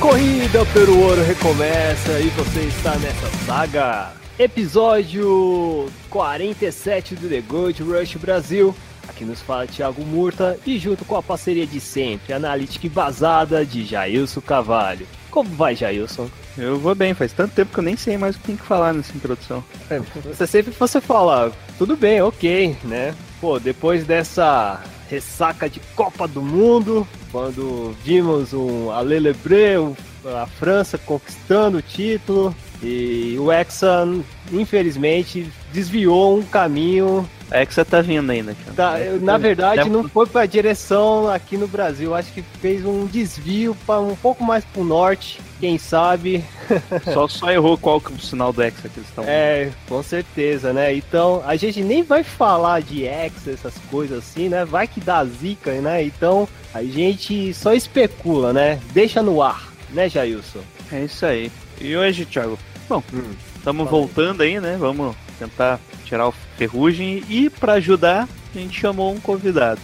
[0.00, 4.12] Corrida pelo ouro recomeça e você está nessa saga.
[4.38, 8.74] Episódio 47 do The Gold Rush Brasil.
[9.08, 13.66] Aqui nos fala Thiago Murta e junto com a parceria de sempre, analítica e vazada
[13.66, 15.06] de Jailson Cavalho.
[15.30, 16.30] Como vai, Jailson?
[16.56, 18.64] Eu vou bem, faz tanto tempo que eu nem sei mais o que tem que
[18.64, 19.64] falar nessa introdução.
[19.90, 23.14] É, Você sempre você fala, tudo bem, ok, né?
[23.40, 29.96] Pô, depois dessa ressaca de Copa do Mundo, quando vimos um um-
[30.42, 34.06] a França conquistando o título, e o Hexa,
[34.52, 37.28] infelizmente, desviou um caminho.
[37.66, 38.72] Que você tá vindo ainda, cara.
[38.76, 42.14] da- É, na verdade, deve- não foi para a direção aqui no Brasil.
[42.14, 46.44] Acho que fez um desvio para um pouco mais para o norte, quem sabe.
[47.14, 49.24] Só, só errou qual que é o sinal do Hexa que eles estão.
[49.26, 50.94] É, com certeza, né?
[50.94, 54.66] Então, a gente nem vai falar de X, essas coisas assim, né?
[54.66, 56.02] Vai que dá zica, né?
[56.04, 58.78] Então, a gente só especula, né?
[58.92, 60.60] Deixa no ar, né, Jailson?
[60.92, 61.50] É isso aí.
[61.80, 62.58] E hoje, Thiago?
[62.88, 63.22] Bom, Hum,
[63.56, 63.90] estamos aí.
[63.90, 64.76] voltando aí, né?
[64.78, 69.80] Vamos tentar tirar o ferrugem e pra ajudar, a gente chamou um convidado.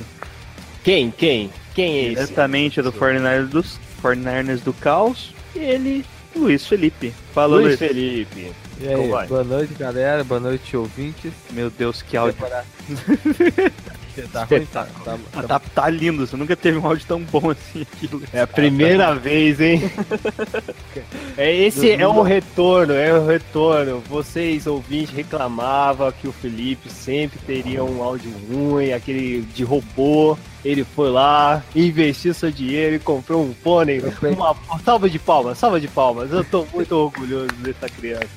[0.83, 1.11] Quem?
[1.11, 1.51] Quem?
[1.75, 2.15] Quem é esse?
[2.23, 7.13] Diretamente do 49ers, dos 49ers do Caos, ele, Luiz Felipe.
[7.35, 7.79] Fala, Luiz Luiz.
[7.79, 8.53] Felipe.
[8.81, 10.25] E aí, boa noite, galera.
[10.25, 11.33] Boa noite, ouvintes.
[11.51, 12.37] Meu Deus, que áudio.
[14.33, 17.21] Tá ruim, tá, tá, Ah, tá- Tá, tá lindo, você nunca teve um áudio tão
[17.21, 18.33] bom assim aqui, Luiz.
[18.33, 19.83] É a primeira vez, hein?
[21.37, 24.01] É, esse é o retorno, é o retorno.
[24.09, 30.39] Vocês, ouvintes, reclamavam que o Felipe sempre teria um áudio ruim, aquele de robô.
[30.65, 34.01] Ele foi lá, investiu seu dinheiro e comprou um fone.
[34.35, 36.31] Uma salva de palmas, salva de palmas.
[36.31, 38.29] Eu tô muito orgulhoso dessa criança.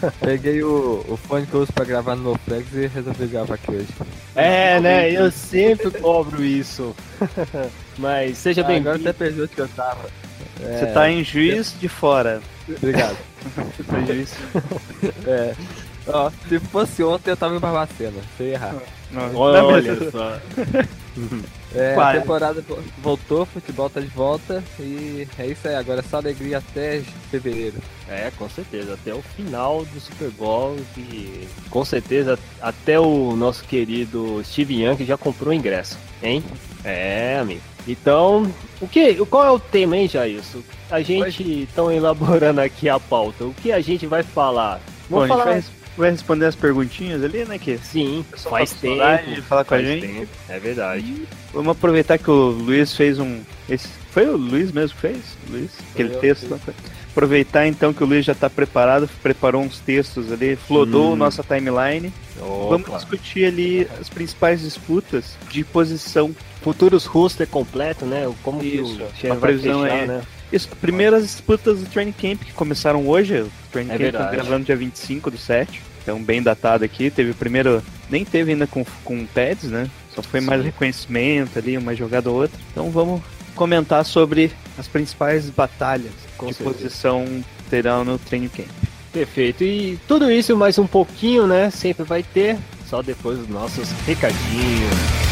[0.20, 3.54] Peguei o, o fone que eu uso pra gravar no meu flex e resolvi gravar
[3.54, 3.88] aqui hoje.
[4.36, 5.10] É, né?
[5.10, 6.94] Eu sempre cobro isso.
[7.98, 9.08] Mas seja Ah, agora bem-vindo.
[9.10, 10.08] até perdi onde que eu tava.
[10.58, 12.40] Você É, tá em juiz de fora.
[12.68, 13.16] Obrigado.
[13.76, 14.34] Você tá em juiz.
[15.26, 15.54] É.
[16.10, 18.74] Ó, se fosse ontem eu tava em Barbacena, você ia errar.
[19.10, 20.38] Não, Olha mas- só.
[21.74, 26.02] É, a temporada vo- voltou, futebol tá de volta e é isso aí, agora é
[26.02, 27.76] só alegria até fevereiro.
[28.08, 33.64] É, com certeza, até o final do Super Bowl e com certeza até o nosso
[33.64, 36.42] querido Steve Young já comprou o ingresso, hein?
[36.84, 37.60] É, amigo.
[37.86, 38.50] Então,
[38.80, 40.60] o que, qual é o tema, hein, Jailson?
[40.90, 43.44] A gente estão elaborando aqui a pauta.
[43.44, 44.80] O que a gente vai falar?
[45.08, 45.44] Bom, a Vamos gente falar.
[45.52, 45.64] vai,
[45.98, 49.34] vai responder as perguntinhas ali, né, que Sim, faz saudade tempo.
[49.36, 50.06] de falar com a faz gente.
[50.06, 51.22] tempo, É verdade.
[51.52, 53.40] Vamos aproveitar que o Luiz fez um.
[53.68, 55.18] Esse, foi o Luiz mesmo que fez?
[55.50, 55.70] Luiz?
[55.92, 56.48] Aquele texto.
[56.50, 56.72] lá, foi.
[57.10, 61.16] Aproveitar então que o Luiz já tá preparado, preparou uns textos ali, flodou Hum.
[61.16, 62.12] nossa timeline.
[62.38, 62.96] Vamos Opa.
[62.98, 66.34] discutir ali as principais disputas de posição.
[66.62, 68.30] Futuros roster completo, né?
[68.42, 70.22] Como Isso, que o a previsão fechar, é- né?
[70.52, 73.40] Isso, primeiras disputas do Training Camp que começaram hoje.
[73.40, 75.82] O Training É Camp tá gravando dia 25 do 7.
[76.08, 77.10] Então, bem datado aqui.
[77.10, 77.82] Teve o primeiro.
[78.08, 79.90] Nem teve ainda com, com pads, né?
[80.14, 80.66] Só foi mais Sim.
[80.68, 82.58] reconhecimento ali, uma jogada ou outra.
[82.72, 83.20] Então, vamos
[83.54, 86.70] comentar sobre as principais batalhas Com certeza.
[86.70, 87.26] posição
[87.68, 88.68] terão no Training Camp.
[89.12, 89.62] Perfeito.
[89.62, 91.68] E tudo isso mais um pouquinho, né?
[91.68, 92.56] Sempre vai ter,
[92.88, 95.27] só depois dos nossos recadinhos.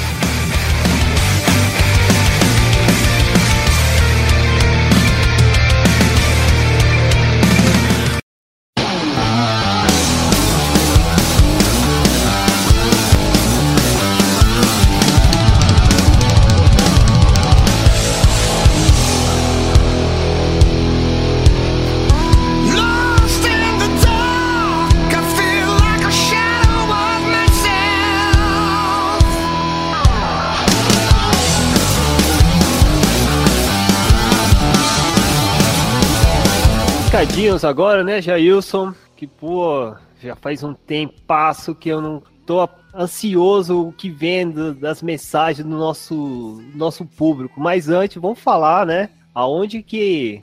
[37.36, 38.94] Recadinhos agora, né, Jailson?
[39.14, 45.02] Que, pô, já faz um tempasso que eu não tô ansioso o que vem das
[45.02, 47.60] mensagens do nosso, nosso público.
[47.60, 49.10] Mas antes, vamos falar, né?
[49.34, 50.42] Aonde que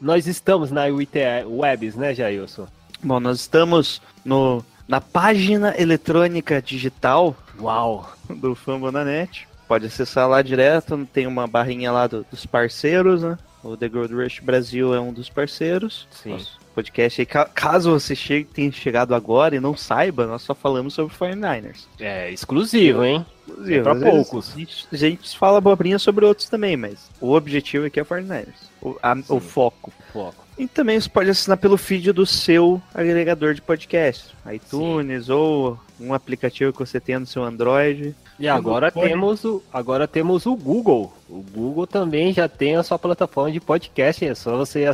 [0.00, 2.68] nós estamos na UIT Webs, né, Jailson?
[3.02, 8.08] Bom, nós estamos no, na página eletrônica digital Uau!
[8.30, 9.48] do Fambonanet.
[9.66, 13.36] Pode acessar lá direto, tem uma barrinha lá do- dos parceiros, né?
[13.62, 16.06] O The Gold Rush Brasil é um dos parceiros.
[16.10, 16.30] Sim.
[16.30, 17.26] Nosso podcast aí.
[17.26, 21.86] Ca- Caso você chegue, tenha chegado agora e não saiba, nós só falamos sobre 49ers.
[22.00, 23.24] É exclusivo, hein?
[23.48, 24.52] Inclusive, É pra às vezes poucos.
[24.54, 28.48] A gente, a gente fala abobrinha sobre outros também, mas o objetivo aqui é 49ers.
[28.80, 29.92] O, a- o foco.
[30.12, 30.42] Foco.
[30.58, 34.34] E também você pode assinar pelo feed do seu agregador de podcast.
[34.52, 38.14] iTunes ou um aplicativo que você tenha no seu Android.
[38.38, 41.12] E agora temos o agora temos o Google.
[41.28, 44.24] O Google também já tem a sua plataforma de podcast.
[44.24, 44.84] É só você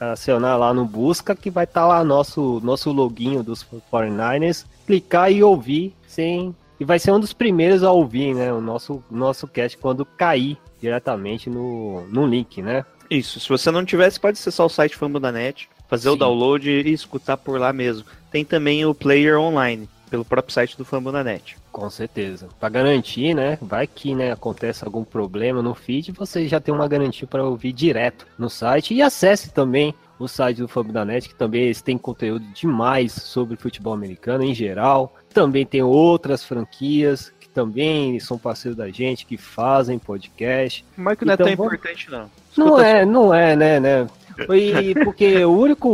[0.00, 5.42] acionar lá no busca que vai estar lá nosso nosso loginho dos 49ers, clicar e
[5.42, 8.52] ouvir sem e vai ser um dos primeiros a ouvir, né?
[8.52, 12.84] O nosso nosso cast quando cair diretamente no, no link, né?
[13.10, 16.18] Isso, se você não você pode acessar o site Fambo.net, fazer o Sim.
[16.18, 18.04] download e escutar por lá mesmo.
[18.30, 21.56] Tem também o player online, pelo próprio site do Fambo.net.
[21.72, 22.48] Com certeza.
[22.60, 23.58] Para garantir, né?
[23.60, 27.72] Vai que né, acontece algum problema no feed, você já tem uma garantia para ouvir
[27.72, 28.94] direto no site.
[28.94, 33.12] E acesse também o site do Fub da Net, que também eles têm conteúdo demais
[33.12, 35.14] sobre futebol americano em geral.
[35.32, 40.84] Também tem outras franquias que também são parceiros da gente, que fazem podcast.
[40.96, 42.30] O Marco não é Então, tão vamos- importante, não.
[42.56, 44.06] Não é, não é, né, né?
[44.52, 45.88] E porque o único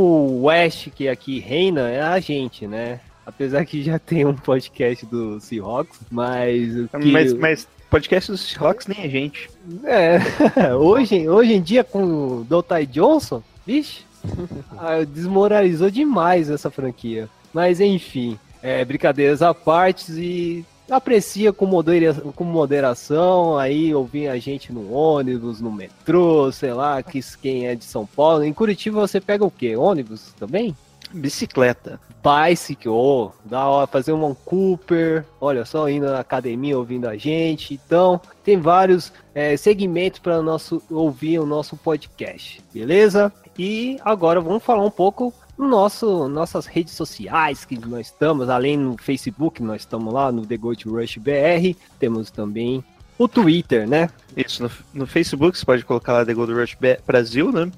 [0.45, 3.01] West que aqui reina é a gente, né?
[3.31, 7.13] Apesar que já tem um podcast do Seahawks, mas o que...
[7.13, 9.49] Mas, mas podcast dos Seahawks nem a gente.
[9.85, 10.19] É,
[10.75, 14.03] hoje, hoje em dia com o Dotai Johnson, vixe,
[14.77, 17.29] ah, desmoralizou demais essa franquia.
[17.55, 24.39] Mas enfim, é, brincadeiras à parte e aprecia com, modera com moderação, aí ouvir a
[24.39, 28.43] gente no ônibus, no metrô, sei lá, que quem é de São Paulo.
[28.43, 29.77] Em Curitiba você pega o quê?
[29.77, 30.75] Ônibus também?
[31.13, 32.01] Bicicleta.
[32.23, 37.75] Bicycle, da hora, fazer um Cooper, olha só, indo na academia ouvindo a gente.
[37.75, 43.33] Então, tem vários é, segmentos para nosso ouvir o nosso podcast, beleza?
[43.59, 48.77] E agora vamos falar um pouco no nosso nossas redes sociais que nós estamos, além
[48.77, 52.85] no Facebook, nós estamos lá no The Gold Rush BR, temos também
[53.25, 54.09] o Twitter, né?
[54.37, 56.77] Isso, no, no Facebook você pode colocar lá The Gold Rush
[57.07, 57.71] Brasil, né?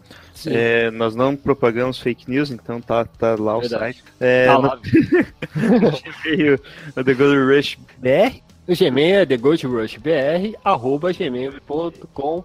[0.47, 3.85] É, nós não propagamos fake news, então tá, tá lá o Verdade.
[3.85, 4.05] site.
[4.21, 4.79] É, Tá no lá.
[6.25, 6.61] Gmail,
[6.97, 8.41] o The Gold Rush BR.
[8.69, 12.45] O Gmail é thegoldrushbr, arroba gmail.com.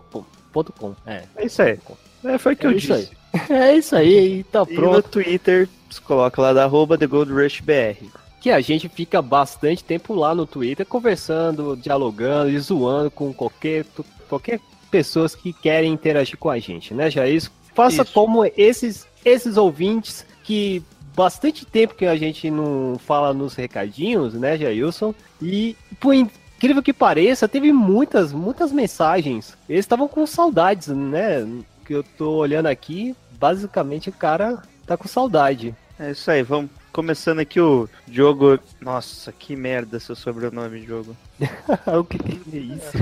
[1.05, 1.23] É.
[1.35, 1.77] É isso aí.
[2.23, 3.11] É, foi o que É eu isso disse.
[3.51, 5.09] É isso aí, tá E no pronto.
[5.09, 8.03] Twitter, você coloca lá da arroba The Gold Rush BR.
[8.47, 13.85] Que a gente fica bastante tempo lá no Twitter conversando, dialogando e zoando com qualquer,
[14.29, 17.43] qualquer pessoas que querem interagir com a gente, né, Jair?
[17.75, 18.13] Faça Isso.
[18.13, 20.81] como esses, esses ouvintes que
[21.13, 25.13] bastante tempo que a gente não fala nos recadinhos, né, Jailson?
[25.41, 29.57] E por incrível que pareça, teve muitas, muitas mensagens.
[29.67, 31.45] Eles estavam com saudades, né?
[31.85, 35.75] Que eu tô olhando aqui, basicamente o cara tá com saudade.
[35.99, 36.71] É isso aí, vamos.
[36.97, 38.57] Começando aqui o Diogo.
[38.81, 41.15] Nossa, que merda seu sobrenome, Diogo.
[41.85, 42.97] o que, que é isso?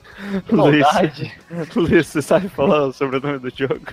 [0.50, 1.38] Luiz, Saudade.
[1.76, 3.84] Luiz, você sabe falar o sobrenome do Diogo?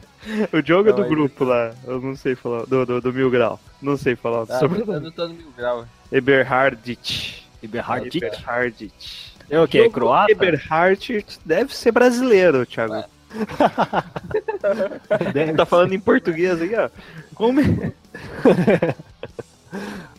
[0.53, 3.11] O Diogo é Não, do aí- grupo lá, eu não sei falar, do, do, do
[3.11, 3.59] Mil Grau.
[3.81, 4.93] Não sei falar o Ah, sobrenome.
[4.93, 5.85] eu não tô no mil grau.
[6.09, 7.45] Eberhardit.
[7.61, 9.33] Eberhard Eberhardit.
[9.49, 9.79] É o que?
[9.79, 10.31] Diogo Croata?
[10.31, 13.03] Eberhardit deve ser brasileiro, Thiago.
[15.33, 16.89] Deve Tá falando em português aí, ó.
[17.35, 17.61] Como...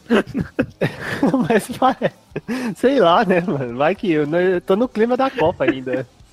[1.49, 1.97] Mas vai.
[2.77, 3.77] Sei lá, né, mano?
[3.77, 6.07] Vai que eu, eu tô no clima da Copa ainda.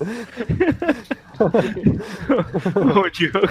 [1.40, 3.48] o Diogo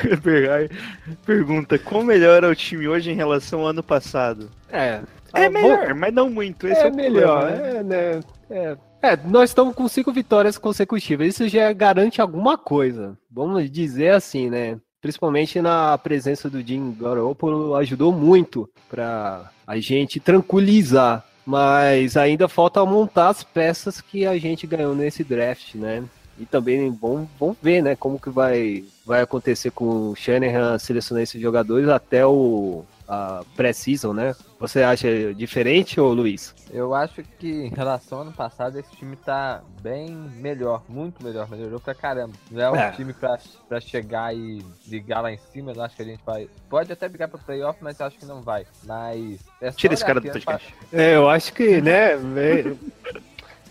[1.26, 4.50] pergunta: qual melhora o time hoje em relação ao ano passado?
[4.72, 5.02] É.
[5.34, 6.68] É Ah, melhor, mas não muito.
[6.68, 7.78] Esse é, É melhor, problema, né?
[7.78, 8.20] é, né?
[8.50, 8.78] É.
[9.02, 11.28] É, nós estamos com cinco vitórias consecutivas.
[11.28, 13.18] Isso já garante alguma coisa.
[13.32, 14.78] Vamos dizer assim, né?
[15.02, 21.26] Principalmente na presença do Jim Garoppolo ajudou muito para a gente tranquilizar.
[21.46, 26.04] Mas ainda falta montar as peças que a gente ganhou nesse draft, né?
[26.38, 31.24] E também vamos, vamos ver, né, como que vai, vai acontecer com o Shanahan selecionar
[31.24, 34.36] esses jogadores até o a pré-season, né?
[34.60, 36.54] Você acha diferente, ô Luiz?
[36.70, 41.50] Eu acho que em relação ao ano passado, esse time tá bem melhor, muito melhor,
[41.50, 42.34] melhorou pra caramba.
[42.52, 42.92] Não é um É.
[42.92, 43.38] time pra,
[43.70, 46.50] pra chegar e ligar lá em cima, eu acho que a gente vai.
[46.70, 48.66] Pode até brigar pra playoff, mas eu acho que não vai.
[48.86, 49.40] Mas.
[49.62, 50.76] É Tira esse cara do podcast.
[50.92, 52.14] É, eu acho que, né?
[52.16, 52.76] é-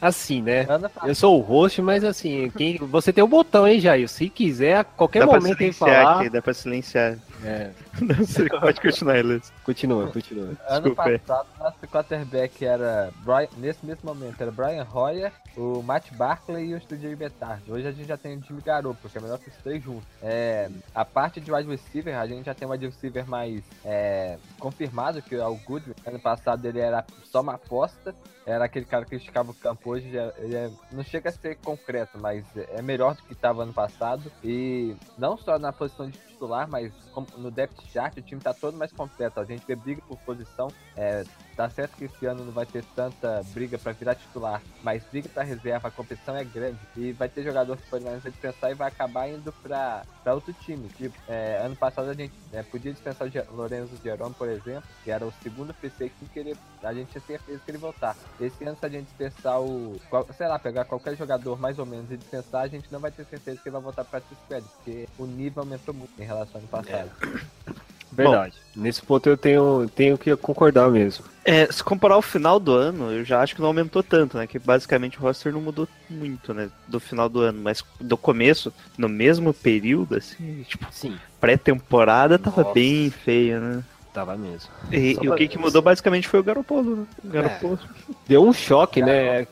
[0.00, 0.64] Assim, né?
[1.04, 4.09] Eu sou o host, mas assim, quem, você tem o botão, hein, Jair?
[4.09, 6.21] Se quiser, a qualquer Dá pra momento aí silenciar falar.
[6.21, 7.18] aqui, dá pra silenciar.
[7.45, 9.52] É, Não sei, pode continuar, Elias.
[9.73, 10.57] Continua, continua.
[10.67, 13.13] Ano Desculpa passado, nosso quarterback era.
[13.19, 17.71] Brian, nesse mesmo momento, era Brian Hoyer, o Matt Barkley e o DJ Betard.
[17.71, 20.05] Hoje a gente já tem o Jimmy Garoppolo, que é melhor que os três juntos.
[20.23, 24.39] É, a parte de wide receiver, a gente já tem um wide receiver mais é,
[24.59, 25.95] confirmado, que é o Goodwin.
[26.07, 28.15] Ano passado ele era só uma aposta.
[28.47, 30.11] Era aquele cara que esticava o campo hoje.
[30.11, 33.75] já- Ele é- não chega a ser concreto, mas é melhor do que estava ano
[33.75, 34.33] passado.
[34.43, 36.91] E não só na posição de titular, mas
[37.37, 39.39] no depth chart, o time tá todo mais completo.
[39.39, 40.73] A gente vê briga por posição.
[40.97, 41.25] É,
[41.57, 45.29] tá certo que esse ano não vai ter tanta briga para virar titular, mas briga
[45.29, 46.79] para reserva, a competição é grande.
[46.97, 50.88] E vai ter jogador que pode mais dispensar e vai acabar indo para outro time.
[50.91, 55.11] Tipo, é, ano passado a gente é, podia dispensar o Lorenzo Jerome, por exemplo, que
[55.11, 58.17] era o segundo PC que ele, a gente tinha certeza que ele voltar.
[58.38, 60.00] Esse ano, se a gente dispensar o.
[60.11, 63.11] qual- sei lá, pegar qualquer jogador mais ou menos e dispensar, a gente não vai
[63.11, 66.57] ter certeza que ele vai voltar para squad, porque o nível aumentou muito em relação
[66.57, 67.11] ao ano passado.
[68.12, 68.55] Verdade.
[68.75, 71.25] Nesse ponto eu tenho, tenho que concordar mesmo.
[71.45, 74.47] É, se comparar o final do ano, eu já acho que não aumentou tanto, né?
[74.47, 76.69] Que basicamente o roster não mudou muito, né?
[76.87, 77.61] Do final do ano.
[77.62, 81.17] Mas do começo, no mesmo período, assim, tipo, Sim.
[81.41, 82.75] pré-temporada tava Nossa.
[82.75, 83.85] bem feio, né?
[84.12, 84.69] Tava mesmo.
[84.91, 87.07] E, e o que, que mudou basicamente foi o Garopolo, né?
[87.25, 87.79] O Garoppolo.
[88.27, 89.47] Deu um choque, né?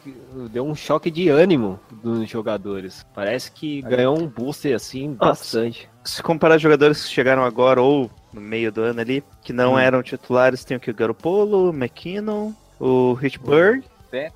[0.51, 3.07] Deu um choque de ânimo dos jogadores.
[3.15, 5.89] Parece que ganhou um booster assim bastante.
[6.05, 9.79] Se comparar jogadores que chegaram agora ou no meio do ano ali, que não Hum.
[9.79, 10.91] eram titulares, tem o que?
[10.91, 14.31] O Garopolo, o McKinnon, o Hitchburg, É,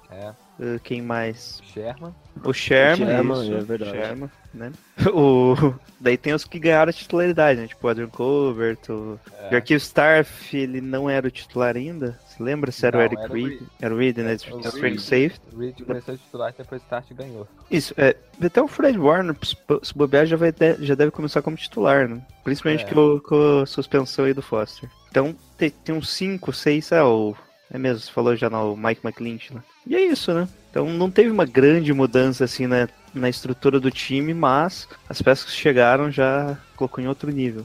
[0.59, 1.61] uh, quem mais?
[1.73, 2.15] Sherman.
[2.43, 3.91] O Sherman, Sherman, isso, é verdade.
[3.93, 4.73] Sherman, né?
[5.15, 5.75] O...
[6.01, 7.67] Daí tem os que ganharam a titularidade, né?
[7.67, 9.19] Tipo o Adrian Colbert, o
[9.51, 9.75] É.
[9.77, 12.19] Starf, ele não era o titular ainda.
[12.41, 13.47] Lembra se era o Não, Eric o Reed?
[13.49, 13.61] Reed.
[13.81, 14.33] Era o Reed, né?
[14.35, 14.99] É, o Reed.
[14.99, 15.41] Safety.
[15.53, 17.47] O Reed começou a titular depois o Start ganhou.
[17.71, 18.17] Isso, é.
[18.43, 22.09] Até o Fred Warner, se se bobear, já, vai ter- já deve começar como titular,
[22.09, 22.21] né?
[22.43, 22.89] Principalmente É.
[22.89, 24.89] com, com a suspensão aí do Foster.
[25.11, 27.35] Então, tem, tem uns 5, 6, é o.
[27.73, 29.63] É mesmo, você falou já no Mike McClinch, né?
[29.87, 30.49] E é isso, né?
[30.71, 35.45] Então não teve uma grande mudança assim na, na estrutura do time, mas as peças
[35.45, 37.65] que chegaram já colocou em outro nível.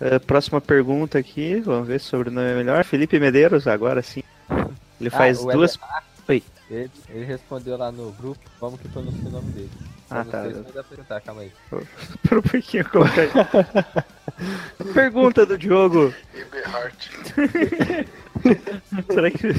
[0.00, 2.84] É, próxima pergunta aqui, vamos ver se o sobrenome é melhor.
[2.84, 4.22] Felipe Medeiros, agora sim.
[5.00, 5.78] Ele faz Ah, o duas.
[6.28, 6.42] Oi.
[6.70, 9.70] Ele, ele respondeu lá no grupo como que pronuncia o nome dele.
[10.10, 10.42] Ah, tá.
[10.72, 11.52] pra perguntar, calma aí.
[11.68, 11.82] Por
[12.38, 13.30] um pouquinho colocar aí.
[14.92, 16.12] Pergunta do Diogo.
[16.34, 17.10] Eberhard.
[19.12, 19.52] Será que.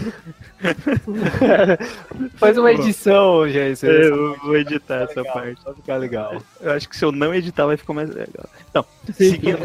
[2.36, 3.86] Faz uma edição, gente.
[3.86, 5.63] Eu vou editar essa legal, parte.
[5.63, 6.41] Vai ficar legal.
[6.60, 8.50] Eu acho que se eu não editar vai ficar mais legal.
[8.74, 9.60] Não, seguindo,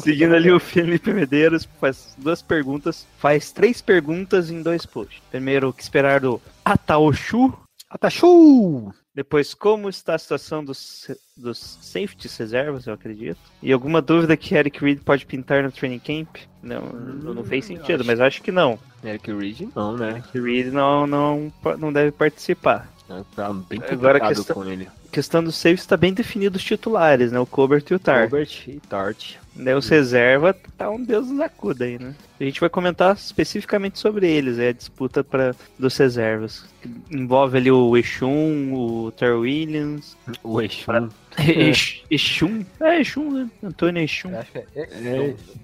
[0.00, 5.20] seguindo ali o Felipe Medeiros, faz duas perguntas, faz três perguntas em dois posts.
[5.30, 7.52] Primeiro, o que esperar do Ataoshu?
[7.90, 8.92] Atachu!
[9.12, 13.40] Depois, como está a situação dos, dos safeties reservas, eu acredito.
[13.60, 16.36] E alguma dúvida que Eric Reed pode pintar no training camp?
[16.62, 18.78] Não, não, não fez sentido, mas acho que não.
[19.04, 20.10] Eric Reed não, né?
[20.10, 22.88] Eric Reed não, não, não deve participar.
[23.34, 24.86] Tá bem Agora a questão- com ele.
[24.86, 27.40] A questão dos safeties está bem definido os titulares, né?
[27.40, 28.22] O Colbert e o Tar.
[28.22, 29.34] Robert e Tart.
[29.54, 32.14] Daí os reserva tá um deus nos acuda aí, né?
[32.40, 36.64] A gente vai comentar especificamente sobre eles, aí a disputa pra, dos reservas.
[36.80, 41.08] Que envolve ali o Exum, o Ter Williams, O Exum.
[41.38, 43.50] Ex- Exum, é Exum, né?
[43.62, 44.30] Antônio Exum.
[44.34, 44.46] É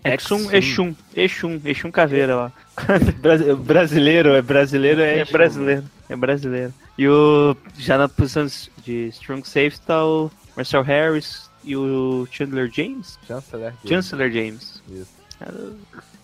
[0.05, 0.14] É.
[0.14, 2.52] Exum, Exum, Exum, Exum Caveira lá.
[3.21, 5.33] Bra- brasileiro, é brasileiro, é, É Exum.
[5.33, 6.75] brasileiro, é brasileiro.
[6.99, 8.47] E o, já na posição
[8.85, 13.18] de Strong Safety tá o Marcel Harris e o Chandler James?
[13.26, 13.75] Chancellor.
[13.87, 14.80] Chancellor James.
[14.88, 15.16] Isso.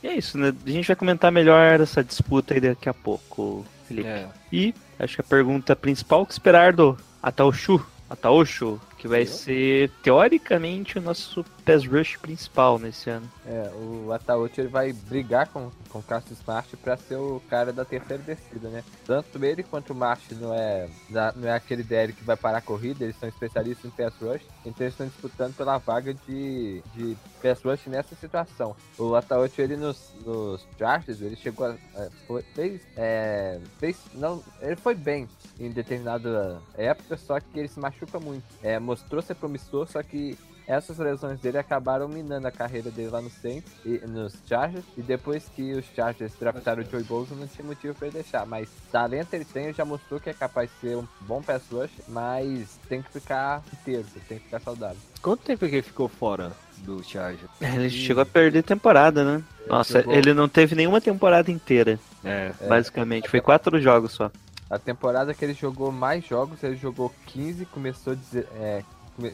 [0.02, 0.54] E é isso, né?
[0.66, 4.08] A gente vai comentar melhor essa disputa aí daqui a pouco, Felipe.
[4.08, 4.28] É.
[4.50, 7.84] E acho que a pergunta principal, o que esperar do Ataoshu?
[8.08, 13.28] Ataoshu, que vai ser, teoricamente, o nosso pass rush principal nesse ano.
[13.44, 17.72] É, o Ataúti ele vai brigar com, com o Cássio Smart pra ser o cara
[17.72, 18.84] da terceira descida, né?
[19.04, 20.88] Tanto ele quanto o March não é,
[21.34, 24.42] não é aquele DL que vai parar a corrida, eles são especialistas em pass rush,
[24.64, 28.76] então eles estão disputando pela vaga de, de pass rush nessa situação.
[28.96, 31.76] O Ataúti, ele nos, nos Chargers, ele chegou a.
[32.28, 33.96] foi- fez, é, fez.
[34.14, 35.28] Não, ele foi bem
[35.58, 38.44] em determinada época, só que ele se machuca muito.
[38.62, 43.20] É, mostrou ser promissor, só que essas lesões dele acabaram minando a carreira dele lá
[43.20, 44.84] no Saints e nos Chargers.
[44.96, 48.46] E depois que os Chargers draftaram o Joey Bosa, não tinha motivo pra ele deixar.
[48.46, 51.62] Mas talento ele tem, ele já mostrou que é capaz de ser um bom pass
[51.70, 54.98] rush, mas tem que ficar inteiro, tem que ficar saudável.
[55.20, 57.48] Quanto tempo que ele ficou fora do Charger?
[57.60, 59.42] Ele chegou a perder temporada, né?
[59.66, 62.52] Nossa, ele não teve nenhuma temporada inteira, É.
[62.68, 63.28] basicamente.
[63.28, 64.30] Foi quatro jogos só.
[64.72, 68.16] A temporada que ele jogou mais jogos, ele jogou 15, começou
[68.54, 68.82] é,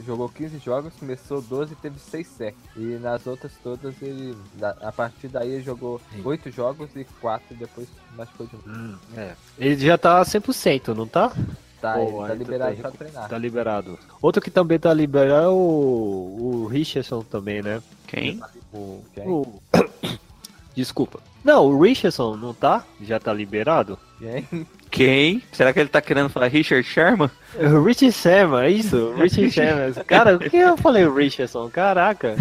[0.05, 2.59] jogou 15 jogos, começou 12 e teve 6 sacks.
[2.77, 4.37] E nas outras todas ele.
[4.83, 8.99] A partir daí ele jogou 8 jogos e 4 depois machucou de novo.
[9.17, 9.35] É.
[9.57, 11.33] Ele já tá 100%, não tá?
[11.81, 13.29] Tá, Pô, ele tá então liberado tá pra treinar.
[13.29, 13.99] Tá liberado.
[14.21, 17.81] Outro que também tá liberado é o, o Richardson também, né?
[18.09, 18.41] Quem?
[18.75, 19.29] O, Quem?
[19.29, 19.63] o-
[20.75, 21.21] Desculpa.
[21.45, 22.85] Não, o Richardson não tá?
[23.01, 23.97] Já tá liberado?
[24.19, 24.67] Quem?
[24.91, 25.43] Quem?
[25.53, 27.31] Será que ele tá querendo falar Richard Sherman?
[27.57, 29.13] O Richard Sherman, é isso?
[29.19, 29.93] Richard Sherman.
[30.07, 31.69] Cara, o que eu falei Richardson?
[31.69, 32.35] Caraca,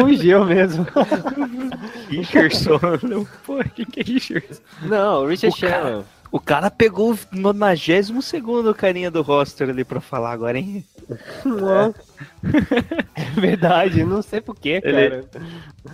[0.00, 0.86] fugiu mesmo.
[2.08, 2.80] Richardson.
[3.02, 4.62] Não, Pô, quem que é Richardson?
[4.82, 6.04] Não, Richard Sherman.
[6.30, 10.84] O cara pegou o 92 segundo carinha do roster ali pra falar agora, hein?
[11.44, 11.94] Não.
[13.14, 15.24] É verdade, não sei porquê, cara.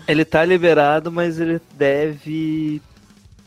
[0.09, 2.81] Ele tá liberado, mas ele deve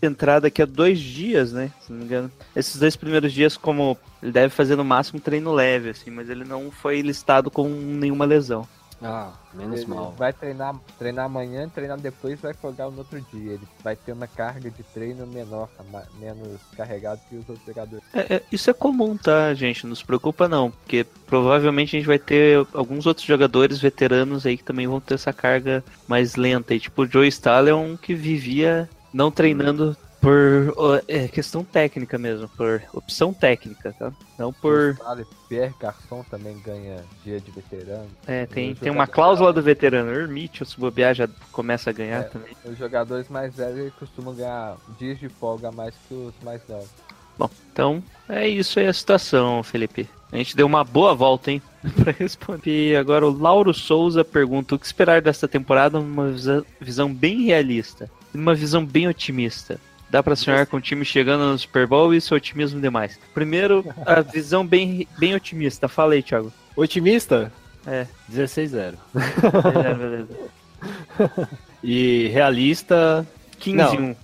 [0.06, 1.72] entrar daqui a dois dias, né?
[1.82, 2.32] Se não me engano.
[2.56, 6.44] Esses dois primeiros dias, como ele deve fazer no máximo treino leve, assim, mas ele
[6.44, 8.68] não foi listado com nenhuma lesão.
[9.02, 10.14] Ah, menos Ele mal.
[10.18, 13.54] vai treinar, treinar amanhã, treinar depois vai folgar no outro dia.
[13.54, 15.70] Ele vai ter uma carga de treino menor,
[16.20, 18.04] menos carregado que os outros jogadores.
[18.14, 19.86] É, é, isso é comum, tá, gente?
[19.86, 24.58] Não se preocupa não, porque provavelmente a gente vai ter alguns outros jogadores veteranos aí
[24.58, 26.74] que também vão ter essa carga mais lenta.
[26.74, 32.18] E tipo, o Joe Stahl é um que vivia não treinando por é, questão técnica
[32.18, 34.12] mesmo, por opção técnica, tá?
[34.38, 34.94] Não por.
[34.96, 38.08] Vale, Pierre Garçon também ganha dia de veterano.
[38.28, 40.26] É, tem, tem uma cláusula do veterano.
[40.26, 42.24] O Mitchell, se bobear, já começa a ganhar É.
[42.24, 42.50] também.
[42.66, 46.90] Os jogadores mais velhos costumam ganhar dias de folga mais que os mais novos.
[47.38, 50.10] Bom, então é isso aí a situação, Felipe.
[50.32, 51.62] A gente deu uma boa volta, hein?
[52.04, 52.92] pra responder.
[52.92, 56.00] E agora o Lauro Souza pergunta: o que esperar desta temporada
[56.34, 59.80] visa- visão bem realista numa visão bem otimista?
[60.10, 63.20] Dá pra sonhar com o time chegando no Super Bowl e isso é otimismo demais.
[63.34, 65.88] Primeiro, a visão bem, bem otimista.
[65.88, 66.54] Fala aí, Thiago.
[66.76, 67.52] Otimista?
[67.86, 68.08] É.
[68.32, 68.96] 16-0.
[69.14, 70.28] Beleza, beleza.
[71.88, 73.28] E realista,
[73.62, 74.16] 15-1.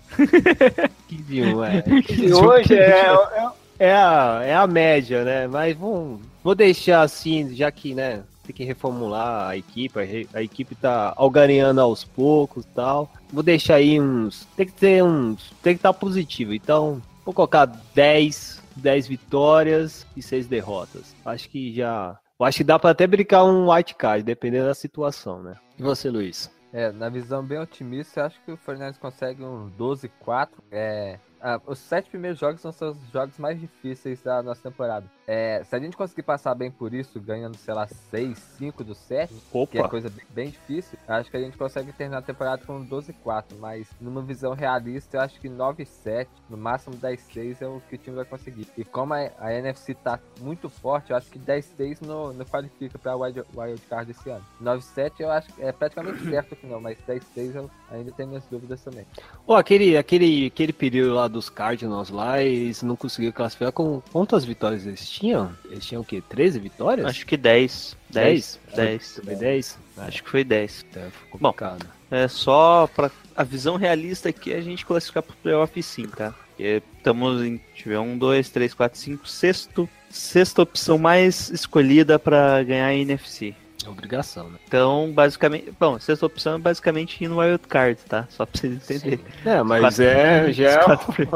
[1.12, 2.02] 15-1, é.
[2.02, 5.48] 15 hoje é, é, é a, é a média, né?
[5.48, 10.76] Mas vamos, vou deixar assim, já que, né, tem que reformular a equipe, a, equipe
[10.76, 13.10] tá algareando aos poucos e tal.
[13.32, 16.54] Vou deixar aí uns, tem que ter uns, tem que estar positivo.
[16.54, 21.16] Então, vou colocar 10, 10 vitórias e 6 derrotas.
[21.26, 24.76] Acho que já, eu acho que dá pra até brincar um white card, dependendo da
[24.76, 25.56] situação, né?
[25.80, 26.52] E você, Luiz?
[26.74, 30.50] É, na visão bem otimista, eu acho que o Fernandes consegue um 12-4.
[30.72, 35.06] É, ah, os sete primeiros jogos são os jogos mais difíceis da nossa temporada.
[35.34, 38.98] É, se a gente conseguir passar bem por isso, ganhando, sei lá, 6, 5 dos
[38.98, 39.34] 7,
[39.70, 39.88] que é Opa!
[39.88, 43.46] coisa bem, bem difícil, acho que a gente consegue terminar a temporada com um 12-4.
[43.58, 47.98] Mas numa visão realista, eu acho que 9-7, no máximo 10-6 é o que o
[47.98, 48.68] time vai conseguir.
[48.78, 53.00] E como a, a NFC tá muito forte, eu acho que 10-6 não, não qualifica
[53.00, 54.44] pra wild, wild card esse ano.
[54.62, 58.44] 9-7 eu acho que é praticamente certo que não, mas 10-6 eu ainda tenho minhas
[58.52, 59.06] dúvidas também.
[59.46, 64.44] Pô, aquele, aquele, aquele período lá dos Cardinals lá, eles não conseguiram classificar com quantas
[64.44, 65.21] vitórias eles tinham?
[65.70, 66.22] Eles tinham o quê?
[66.28, 67.06] 13 vitórias?
[67.06, 67.96] Acho que 10.
[68.10, 68.60] 10.
[68.76, 69.14] 10.
[69.16, 69.80] Também 10?
[69.98, 70.86] Acho que foi 10.
[70.96, 71.86] É, ficou complicado.
[72.10, 76.34] É só pra a visão realista aqui é a gente classificar pro playoff sim, tá?
[76.50, 77.60] Porque estamos em.
[77.74, 79.90] Tiver um, dois, três, quatro, cinco, sexto.
[80.10, 83.56] Sexta opção mais escolhida pra ganhar a NFC.
[83.86, 84.60] É obrigação, né?
[84.68, 85.74] Então, basicamente.
[85.80, 88.28] Bom, sexta opção é basicamente ir no Wild Card, tá?
[88.30, 89.20] Só pra vocês entenderem.
[89.46, 90.84] É, mas Quatro- é, já Os é...
[90.84, 91.30] quatro, pri-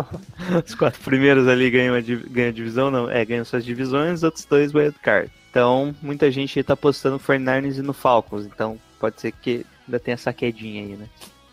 [0.66, 3.10] os quatro primeiros ali ganham a, ganham a divisão, não.
[3.10, 5.32] É, ganham suas divisões, os outros dois Wild Card.
[5.50, 8.46] Então, muita gente aí tá apostando no 49ers e no Falcons.
[8.46, 11.06] Então, pode ser que ainda tenha essa quedinha aí, né?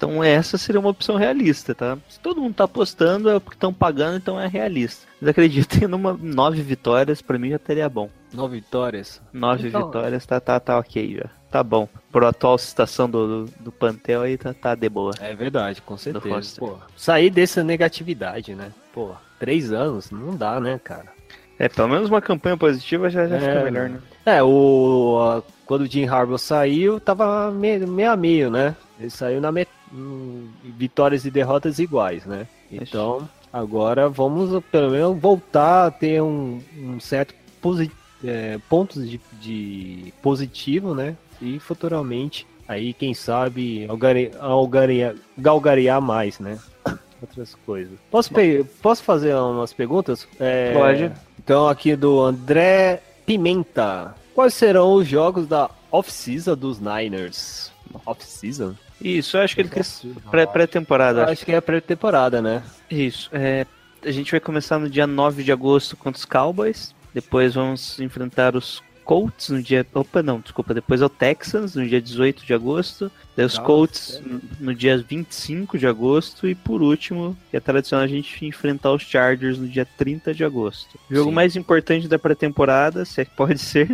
[0.02, 1.96] Então, essa seria uma opção realista, tá?
[2.08, 5.06] Se todo mundo tá apostando, é porque estão pagando, então é realista.
[5.20, 8.10] Mas acreditem, numa nove vitórias, pra mim já teria bom.
[8.34, 9.22] Nove vitórias.
[9.32, 11.30] Nove Então- vitórias tá, tá, tá ok já.
[11.52, 11.88] Tá bom.
[12.10, 15.12] Por atual situação do, do, do Pantel aí, tá, tá de boa.
[15.20, 16.56] É verdade, com certeza.
[16.58, 18.72] Pô, sair dessa negatividade, né?
[18.92, 21.12] Pô, três anos, não dá, né, cara?
[21.58, 24.00] É, pelo menos uma campanha positiva já, já É, fica melhor, né?
[24.26, 28.74] É, o, a- quando o Jim Harbaugh saiu, tava meio, meio a meio, né?
[28.98, 29.68] Ele saiu na met...
[29.92, 32.46] hum, vitórias e derrotas iguais, né?
[32.70, 37.90] Então, agora vamos pelo menos voltar a ter um, um certo posi...
[38.24, 41.16] é, pontos de, de positivo, né?
[41.40, 44.30] E futuramente, aí quem sabe algare...
[44.40, 45.14] algarear...
[45.36, 46.58] galgarear mais, né?
[47.20, 47.98] Outras coisas.
[48.10, 50.26] Posso, pe- Posso fazer umas perguntas?
[50.40, 51.12] É, Pode.
[51.44, 54.14] Então, aqui do André Pimenta.
[54.34, 57.70] Quais serão os jogos da off-season dos Niners?
[58.06, 58.74] Off-season?
[59.00, 59.68] Isso, eu acho que ele
[60.30, 61.24] pré- pré-temporada.
[61.30, 62.62] Acho que é pré-temporada, né?
[62.90, 63.28] Isso.
[63.32, 63.66] É,
[64.04, 66.94] a gente vai começar no dia 9 de agosto contra os Cowboys.
[67.12, 69.86] Depois vamos enfrentar os Colts no dia.
[69.94, 70.72] Opa, não, desculpa.
[70.74, 73.10] Depois é o Texans no dia 18 de agosto.
[73.36, 74.28] Daí os Nossa, Colts sério?
[74.60, 76.46] no- no dia 25 de agosto.
[76.46, 80.44] E por último, que é tradicional a gente enfrentar os Chargers no dia 30 de
[80.44, 80.98] agosto.
[81.10, 81.34] O jogo Sim.
[81.34, 83.88] mais importante da pré-temporada, se é que pode ser,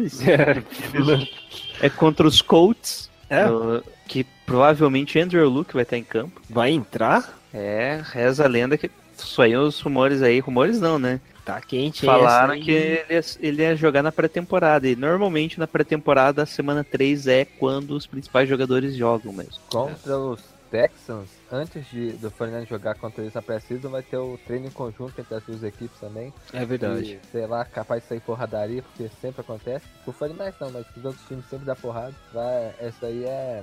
[1.80, 3.08] é contra os Colts.
[3.30, 3.44] É?
[3.46, 6.40] no- que provavelmente Andrew Luke vai estar em campo.
[6.48, 7.38] Vai entrar?
[7.52, 11.20] É, reza a lenda que saiu os rumores aí, rumores não, né?
[11.48, 14.86] Tá quente, hein, Falaram essa que ele ia, ele ia jogar na pré-temporada.
[14.86, 19.54] E normalmente na pré-temporada, a semana 3 é quando os principais jogadores jogam mesmo.
[19.70, 24.38] Contra os Texans, antes de, do Fernando jogar contra eles na pré-season, vai ter o
[24.46, 26.34] treino em conjunto entre as duas equipes também.
[26.52, 27.18] É verdade.
[27.24, 29.86] E, sei lá, capaz de sair porradaria, porque sempre acontece.
[30.06, 32.14] O Fernandes não, mas os outros times sempre dá porrada.
[32.30, 33.62] Vai, essa aí é.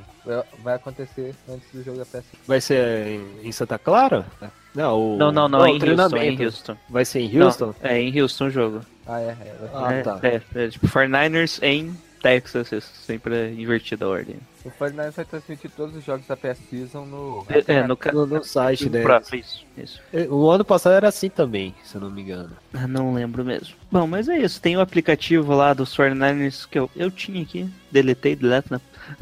[0.63, 2.43] vai- acontecer antes do jogo da pré-season.
[2.48, 4.26] Vai ser em, em Santa Clara?
[4.75, 5.17] Não, o...
[5.17, 6.43] Não, não, não, o é em Houston, é em treinamento.
[6.43, 6.77] Houston.
[6.89, 7.67] Vai ser em Houston?
[7.81, 8.81] Não, é em Houston o jogo.
[9.07, 9.25] Ah, é.
[9.27, 10.19] é Ah, é, tá.
[10.21, 14.35] é, é tipo 49ers em Texas, é sempre é invertida a ordem.
[14.65, 17.45] O Fernandes vai transmitir todos os jogos da pré-season no.
[17.47, 19.03] É, é, no, No, no site, né?
[19.03, 20.01] pra- isso, isso.
[20.31, 22.49] O ano passado era assim também, se eu não me engano.
[22.73, 23.75] Ah, Não lembro mesmo.
[23.91, 24.59] Bom, mas é isso.
[24.59, 27.69] Tem o aplicativo lá dos 49ers que eu, eu tinha aqui.
[27.91, 28.81] Deletei, deleto, né?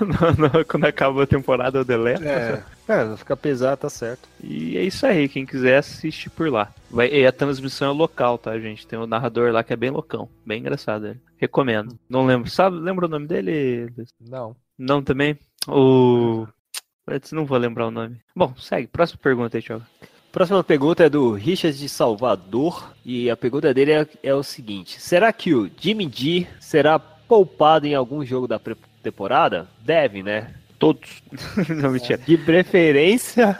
[0.00, 2.22] Não, não, quando acaba a temporada eu deleto.
[2.24, 4.28] É, é não fica pesado, tá certo.
[4.42, 5.28] E é isso aí.
[5.28, 6.72] Quem quiser assiste por lá.
[6.90, 8.86] Vai, e a transmissão é local, tá, gente?
[8.86, 10.28] Tem o narrador lá que é bem loucão.
[10.44, 11.20] Bem engraçado ele.
[11.36, 11.98] Recomendo.
[12.08, 12.50] Não lembro.
[12.50, 13.92] Sabe, lembra o nome dele?
[14.20, 14.56] Não.
[14.78, 15.38] Não também?
[15.68, 16.46] O.
[17.32, 18.18] Não vou lembrar o nome.
[18.34, 18.86] Bom, segue.
[18.86, 19.84] Próxima pergunta aí, Thiago.
[20.30, 22.94] Próxima pergunta é do Richard de Salvador.
[23.04, 27.86] E a pergunta dele é, é o seguinte: Será que o Jimmy G será poupado
[27.86, 29.68] em algum jogo da pré-temporada?
[29.84, 30.54] Deve, né?
[30.80, 31.22] Todos.
[31.68, 32.18] Não, mentira.
[32.18, 33.56] De preferência,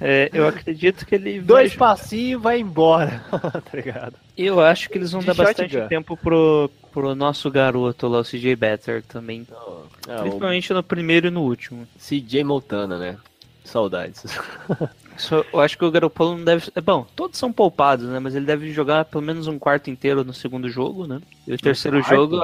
[0.00, 1.40] É, eu acredito que ele.
[1.40, 1.78] dois vai...
[1.90, 3.24] passinhos e vai embora.
[3.30, 4.16] tá ligado?
[4.36, 5.88] Eu acho que eles vão De dar bastante shotgun.
[5.88, 9.46] tempo pro, pro nosso garoto lá, o CJ Better também.
[10.08, 11.86] É, o Principalmente no primeiro e no último.
[11.98, 13.16] CJ Montana, né?
[13.64, 14.24] Saudades.
[15.16, 16.70] Só, eu acho que o Garoppolo não deve.
[16.74, 18.18] É bom, todos são poupados, né?
[18.18, 21.22] Mas ele deve jogar pelo menos um quarto inteiro no segundo jogo, né?
[21.46, 22.38] E o terceiro jogo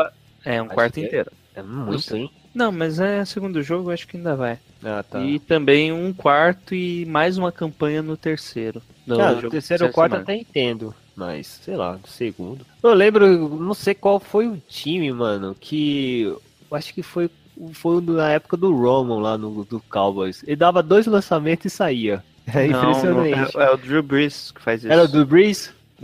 [0.44, 1.02] é um Acho quarto é.
[1.02, 1.32] inteiro.
[1.54, 2.30] É muito, hein?
[2.54, 4.58] Não, mas é segundo jogo, acho que ainda vai.
[4.84, 5.20] Ah, tá.
[5.20, 8.82] E também um quarto e mais uma campanha no terceiro.
[9.06, 12.64] No Cara, jogo terceiro ou quarto até entendo, mas sei lá, do segundo.
[12.82, 16.32] Eu lembro, não sei qual foi o time, mano, que
[16.70, 17.30] acho que foi,
[17.72, 20.42] foi na época do Roman lá no do Cowboys.
[20.46, 22.22] Ele dava dois lançamentos e saía.
[22.46, 23.56] É Não, não, impressionante.
[23.58, 24.92] é, é o Drew Brees que faz isso.
[24.92, 25.08] Era o?
[25.08, 25.22] Drew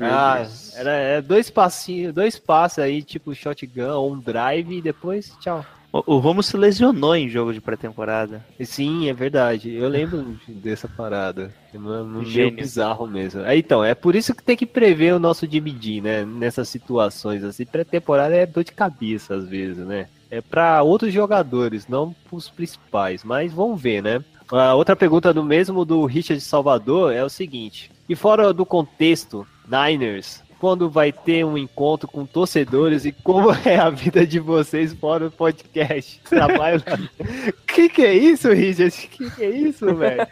[0.01, 0.73] Ah, Brees.
[0.77, 5.65] era, era dois passinhos, dois passos aí, tipo shotgun um drive e depois tchau.
[5.91, 8.45] O, Romo se lesionou em jogo de pré-temporada.
[8.63, 9.75] Sim, é verdade.
[9.75, 11.53] Eu lembro dessa parada.
[11.73, 13.41] É meio bizarro mesmo.
[13.41, 16.25] É, então, é por isso que tem que prever o nosso G, né?
[16.25, 17.65] Nessas situações assim.
[17.65, 20.09] Pré-temporada é dor de cabeça às vezes, né?
[20.31, 23.25] É para outros jogadores, não pros principais.
[23.25, 24.23] Mas vamos ver, né?
[24.51, 29.47] A outra pergunta do mesmo do Richard Salvador é o seguinte: e fora do contexto,
[29.67, 34.93] Niners, quando vai ter um encontro com torcedores e como é a vida de vocês
[34.93, 36.21] fora do podcast?
[36.29, 36.83] Trabalho.
[37.67, 38.91] que que é isso, Richard?
[39.09, 40.27] Que que é isso, velho?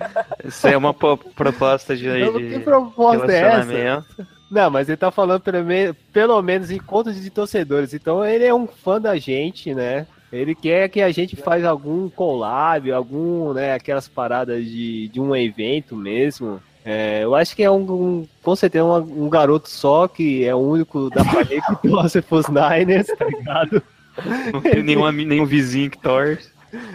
[0.45, 4.05] Isso é uma po- proposta de, Então, de Que proposta é essa?
[4.51, 7.93] Não, mas ele tá falando pelo, me- pelo menos encontros de torcedores.
[7.95, 10.07] Então ele é um fã da gente, né?
[10.33, 15.35] Ele quer que a gente faz algum collab, algum, né, aquelas paradas de, de um
[15.35, 16.61] evento mesmo.
[16.89, 20.55] É, eu acho que é um, um- com certeza um, um garoto só, que é
[20.55, 23.83] o único da família que torce pros Niners, tá ligado?
[24.53, 26.49] Não tem nenhum, nenhum vizinho que torce.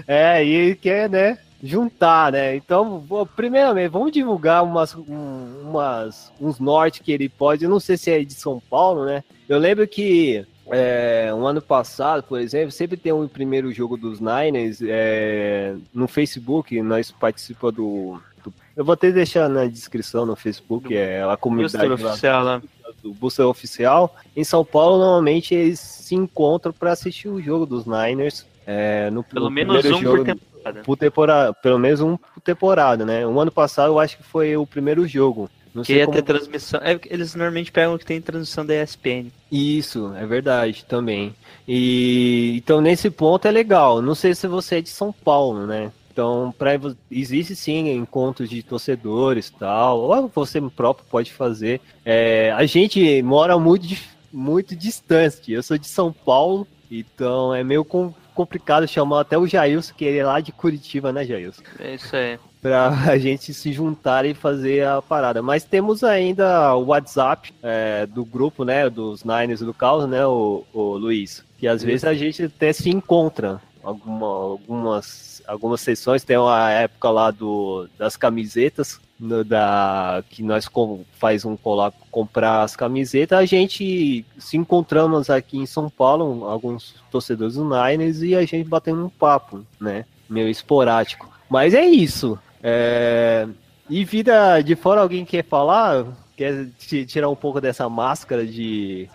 [0.07, 2.55] É, e ele quer, né, juntar, né?
[2.55, 7.65] Então, vou- primeiramente, vamos divulgar umas, um- umas, uns norte que ele pode.
[7.65, 9.23] Eu não sei se é de São Paulo, né?
[9.49, 14.21] Eu lembro que é, um ano passado, por exemplo, sempre tem um primeiro jogo dos
[14.21, 16.81] Niners é, no Facebook.
[16.81, 21.87] Nós participamos do, do- Eu vou até deixar na descrição no Facebook, é a comunidade
[21.87, 22.61] Booster lá oficial lá.
[23.03, 24.15] do Booster Oficial.
[24.35, 28.45] Em São Paulo, normalmente eles se encontram para assistir o jogo dos Niners.
[28.67, 30.81] é, no, Pelo no menos um jogo por temporada.
[30.83, 33.25] por temporada, pelo menos um por temporada, né?
[33.25, 35.49] Um ano passado eu acho que foi o primeiro jogo.
[35.73, 36.17] Não Que sei ia como...
[36.17, 36.79] ter transmissão.
[36.83, 39.31] É, eles normalmente pegam o que tem transmissão da ESPN.
[39.51, 41.33] Isso, é verdade também.
[41.67, 44.01] E então nesse ponto é legal.
[44.01, 45.91] Não sei se você é de São Paulo, né?
[46.11, 46.71] Então, pra,
[47.09, 51.79] existe sim encontros de torcedores e tal, ou você próprio pode fazer.
[52.05, 53.87] É, a gente mora muito,
[54.31, 55.51] muito distante.
[55.51, 60.05] Eu sou de São Paulo, então é meio com- complicado chamar até o Jailson, que
[60.05, 61.61] ele é lá de Curitiba, né, Jailson?
[61.79, 62.37] É isso aí.
[62.61, 65.41] Pra a gente se juntar e fazer a parada.
[65.41, 70.63] Mas temos ainda o WhatsApp é, do grupo, né, dos Niners do Caos, né, o,
[70.73, 71.43] o Luiz?
[71.57, 73.61] Que às vezes a gente até se encontra.
[73.83, 80.67] Alguma, algumas, algumas sessões, tem uma época lá do, das camisetas, no, da, que nós
[80.67, 86.45] com, faz um colar comprar as camisetas, a gente se encontramos aqui em São Paulo,
[86.45, 90.05] alguns torcedores do Niners, e a gente batendo um papo, né?
[90.29, 91.29] Meio esporádico.
[91.49, 92.37] Mas é isso.
[92.63, 93.47] É,
[93.89, 96.05] E vida de fora, alguém quer falar?
[96.37, 99.09] Quer ti- tirar um pouco dessa máscara de,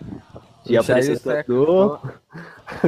[0.67, 1.99] de O é apresentador?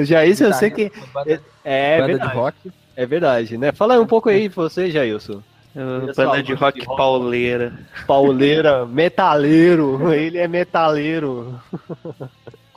[0.01, 0.91] Já isso eu sei que.
[1.13, 2.35] Banda, É, de verdade.
[2.35, 2.71] rock.
[2.95, 3.71] É verdade, né?
[3.71, 5.41] Fala um pouco aí você, Jailson.
[5.75, 6.97] Uh, só, banda de rock de rock.
[6.97, 7.73] pauleira.
[8.07, 10.11] Pauleira, metaleiro.
[10.11, 11.59] Ele é metaleiro.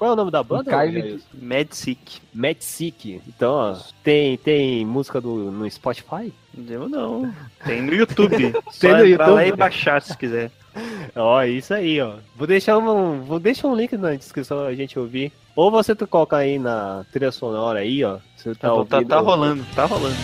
[0.02, 0.68] Qual é o nome da banda?
[0.68, 1.24] Caio Jailson?
[1.40, 2.20] Mad Sick.
[2.34, 3.20] Mad Sick.
[3.28, 6.32] Então, ó, tem, tem música do, no Spotify?
[6.68, 7.32] Eu não.
[7.64, 8.52] Tem no YouTube.
[8.72, 9.54] Só Tem no entrar lá YouTube.
[9.54, 10.50] e baixar se quiser.
[11.14, 12.14] Ó, isso aí, ó.
[12.34, 15.30] Vou deixar um, vou deixar um link na descrição a gente ouvir.
[15.54, 18.18] Ou você tu coloca aí na trilha sonora aí, ó.
[18.36, 20.16] Você tá, Tá, tá, ouvindo- tá rolando, tá rolando.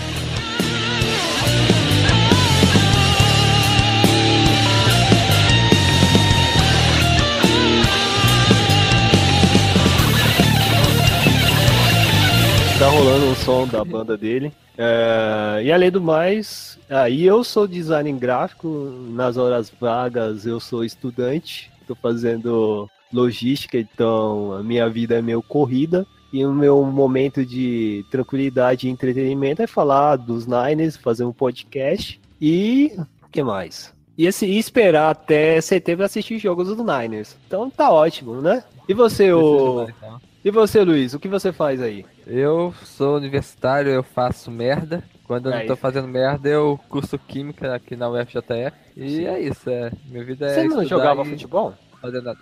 [12.79, 14.53] Tá rolando um som da banda dele.
[14.77, 18.69] É, e além do mais, aí eu sou design gráfico,
[19.11, 25.43] nas horas vagas eu sou estudante, tô fazendo logística, então a minha vida é meio
[25.43, 26.07] corrida.
[26.33, 32.21] E o meu momento de tranquilidade e entretenimento é falar dos Niners, fazer um podcast
[32.41, 32.93] e.
[33.25, 33.93] o que mais?
[34.17, 37.37] E, esse, e esperar até setembro assistir jogos do Niners.
[37.45, 38.63] Então tá ótimo, né?
[38.89, 39.89] E você, o...
[39.89, 40.28] Então.
[40.49, 42.05] E você, Luiz, o que você faz aí?
[42.27, 45.03] Eu sou universitário, eu faço merda.
[45.25, 45.83] Quando eu É não tô isso.
[45.83, 48.73] fazendo merda, eu curso química aqui na UFJF.
[48.97, 49.91] E é isso, é.
[50.07, 50.55] Minha vida é.
[50.55, 51.75] Você não jogava e futebol?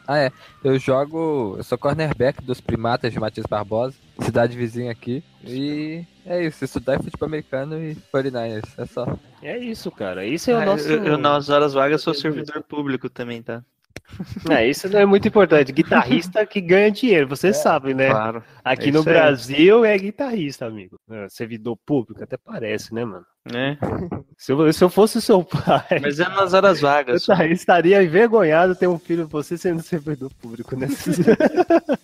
[0.06, 0.30] Ah, é.
[0.62, 1.54] Eu jogo.
[1.56, 5.24] Eu sou cornerback dos primatas de Matias Barbosa, cidade vizinha aqui.
[5.42, 8.68] E é isso, estudar futebol americano e 49ers.
[8.78, 9.18] É só.
[9.42, 10.24] É isso, cara.
[10.26, 10.88] Isso é o Ah, nosso.
[10.88, 13.62] eu, eu, nas horas vagas, sou servidor público também, tá?
[14.50, 15.72] É, isso não é muito importante.
[15.72, 18.10] Guitarrista que ganha dinheiro, você sabe, né?
[18.10, 18.42] Claro.
[18.64, 19.02] Aqui é no.
[19.02, 20.96] Brasil é guitarrista, amigo.
[21.10, 23.24] É, servidor público, até parece, né, mano?
[23.44, 23.78] Né?
[24.38, 27.22] Se eu, se eu fosse seu pai, Mas é nas horas eu vagas.
[27.22, 30.88] estaria- estaria envergonhado ter um filho você sendo servidor público, né?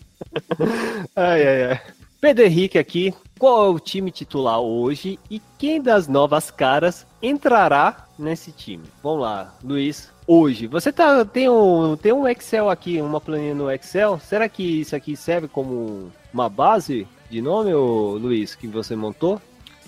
[1.14, 1.81] ai, ai, ai.
[2.20, 3.12] Pedro Henrique aqui.
[3.38, 8.85] Qual é o time titular hoje e quem das novas caras entrará nesse time?
[9.02, 10.12] Vamos lá, Luiz.
[10.26, 14.20] Hoje, você tá, tem, um, tem um Excel aqui, uma planilha no Excel.
[14.20, 19.40] Será que isso aqui serve como uma base de nome, Luiz, que você montou?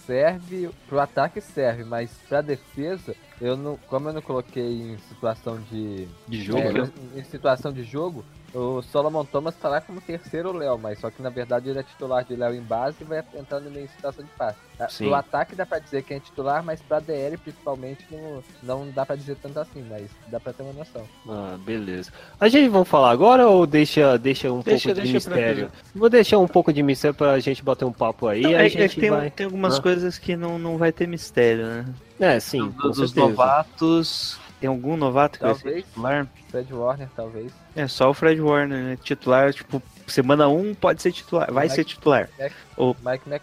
[0.04, 0.70] Serve.
[0.88, 3.78] Pro ataque serve, mas pra defesa, eu não.
[3.88, 6.06] Como eu não coloquei em situação de.
[6.28, 6.90] De jogo, é, né?
[7.16, 11.20] em situação de jogo, o Solomon Thomas tá lá como terceiro Léo, mas só que
[11.20, 14.30] na verdade ele é titular de Léo em base e vai entrando em situação de
[14.38, 14.58] passe.
[14.78, 15.06] Ah, Sim.
[15.06, 19.04] Pro ataque dá pra dizer que é titular, mas pra DL principalmente não, não dá
[19.06, 21.04] pra dizer tanto assim, mas dá pra ter uma noção.
[21.28, 22.12] Ah, beleza.
[22.40, 25.72] A gente vai falar agora ou deixa, deixa um Deixa- pouco de deixa pra mistério?
[25.94, 28.42] Vou deixar um pouco de mistério pra gente bater um papo aí.
[28.42, 29.30] Não, é, a gente que tem, vai...
[29.30, 29.82] tem algumas Ah.
[29.82, 31.86] coisas que não, não vai ter mistério, né?
[32.20, 33.20] É, sim, com dos certeza.
[33.20, 34.38] novatos.
[34.60, 35.84] Tem algum novato que vai ser Talvez.
[35.84, 36.26] titular?
[36.50, 37.52] Fred Warner, talvez.
[37.76, 38.98] É só o Fred Warner, né?
[39.02, 42.30] Titular, tipo, semana 1 pode ser titular, vai Mike- ser titular.
[42.76, 43.40] O- Mike né?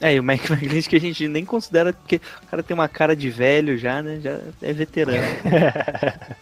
[0.00, 2.88] É, e o Mike McGlinch que a gente nem considera, porque o cara tem uma
[2.88, 4.18] cara de velho já, né?
[4.22, 5.18] Já é veterano.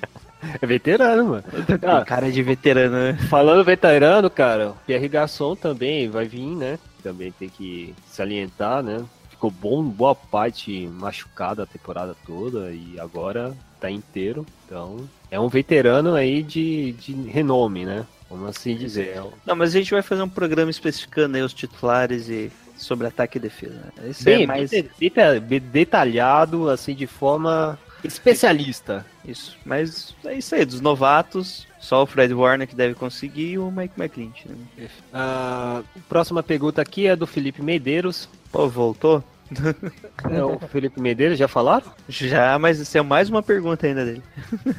[0.60, 1.44] É veterano, mano.
[1.82, 3.14] Ah, Tem cara de veterano, né?
[3.30, 6.78] falando veterano, cara, o Pierre Garçon também vai vir, né?
[7.02, 9.02] Também tem que salientar, né?
[9.44, 14.46] Ficou bom, boa parte machucado a temporada toda e agora tá inteiro.
[14.64, 18.06] Então, é um veterano aí de, de renome, né?
[18.30, 19.20] Vamos assim dizer.
[19.44, 23.36] Não, mas a gente vai fazer um programa especificando aí os titulares e sobre ataque
[23.36, 23.74] e defesa.
[23.74, 24.08] né?
[24.08, 24.70] Esse Bem, é mais
[25.72, 29.04] detalhado, assim, de forma especialista.
[29.26, 29.58] isso.
[29.64, 33.70] Mas é isso aí, dos novatos, só o Fred Warner que deve conseguir e o
[33.70, 34.88] Mike McClinch, né?
[35.12, 38.26] A próxima pergunta aqui é do Felipe Medeiros.
[38.50, 39.22] Pô, voltou?
[40.30, 41.86] É o Felipe Medeiros, já falaram?
[42.08, 44.22] Já, mas isso é mais uma pergunta ainda dele.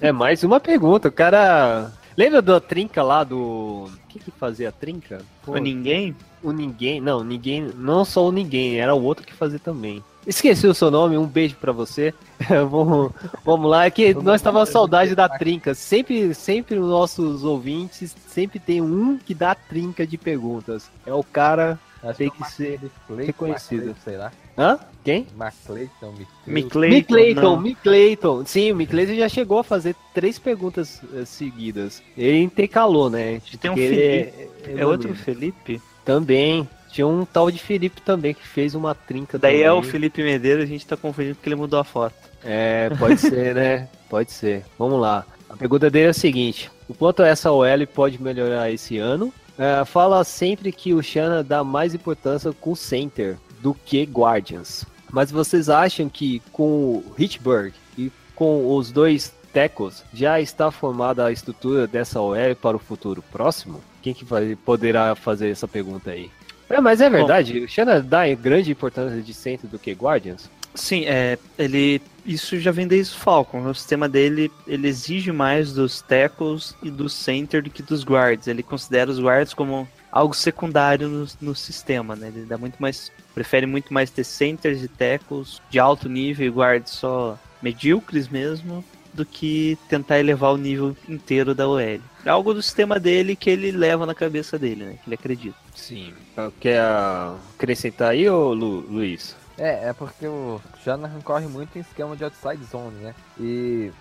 [0.01, 1.09] É mais uma pergunta.
[1.09, 1.91] O cara.
[2.17, 3.37] Lembra da trinca lá do.
[3.37, 5.21] O que que fazia a trinca?
[5.43, 6.15] Pô, Ou ninguém?
[6.45, 7.01] o ninguém.
[7.01, 7.61] Não, ninguém.
[7.75, 10.03] Não só o ninguém, era o outro que fazia também.
[10.25, 12.13] Esqueci o seu nome, um beijo pra você.
[12.69, 13.11] vamos,
[13.43, 15.75] vamos lá, é que nós tava saudade da trinca.
[15.75, 20.89] Sempre, sempre os nossos ouvintes, sempre tem um que dá trinca de perguntas.
[21.05, 22.79] É o cara Acho tem é o que ser
[23.17, 23.95] reconhecido.
[24.03, 24.31] Sei lá.
[24.57, 24.79] Hã?
[25.03, 25.27] Quem?
[25.37, 26.69] Mark Clayton, Mick Mick Clayton.
[26.69, 27.61] Clayton, Mick Clayton, não.
[27.61, 28.45] Mick Clayton.
[28.45, 32.01] Sim, o Mick Clayton já chegou a fazer três perguntas eh, seguidas.
[32.17, 33.39] Ele intercalou, né?
[33.61, 34.81] Tem um Porque ele Felipe.
[34.81, 35.13] É outro.
[35.13, 35.81] Felipe?
[36.03, 36.67] Também.
[36.91, 39.91] Tinha um tal de Felipe também que fez uma trinca Daí é o também.
[39.91, 42.15] Felipe Medeiros, a gente tá confundindo porque ele mudou a foto.
[42.43, 43.87] É, pode ser, né?
[44.09, 44.65] Pode ser.
[44.79, 45.23] Vamos lá.
[45.47, 49.31] A pergunta dele é a seguinte: o quanto essa OL pode melhorar esse ano?
[49.57, 54.85] É, fala sempre que o Shanna dá mais importância com o center do que Guardians.
[55.11, 61.25] Mas vocês acham que com o Hitchburg e com os dois tackles já está formada
[61.25, 63.81] a estrutura dessa OL para o futuro próximo?
[64.03, 66.29] Quem que vai, poderá fazer essa pergunta aí?
[66.69, 70.47] É, mas é verdade, o Shanna dá grande importância de center do que Guardians?
[70.75, 72.01] Sim, é, ele.
[72.23, 73.65] Isso já vem desde o Falcon.
[73.67, 78.47] O sistema dele ele exige mais dos tackles e do center do que dos guards.
[78.47, 82.29] Ele considera os guards como algo secundário no, no sistema, né?
[82.33, 83.11] Ele dá muito mais.
[83.33, 88.83] Prefere muito mais ter centers e tackles de alto nível e guards só medíocres mesmo
[89.13, 91.79] do que tentar elevar o nível inteiro da OL.
[91.79, 94.97] É algo do sistema dele que ele leva na cabeça dele, né?
[95.03, 95.57] Que ele acredita.
[95.73, 96.13] Sim.
[96.59, 99.35] Quer ah, acrescentar aí, ô Lu- Luiz?
[99.57, 103.15] É, é porque o Shanahan corre muito em esquema de outside zone, né?
[103.39, 103.91] E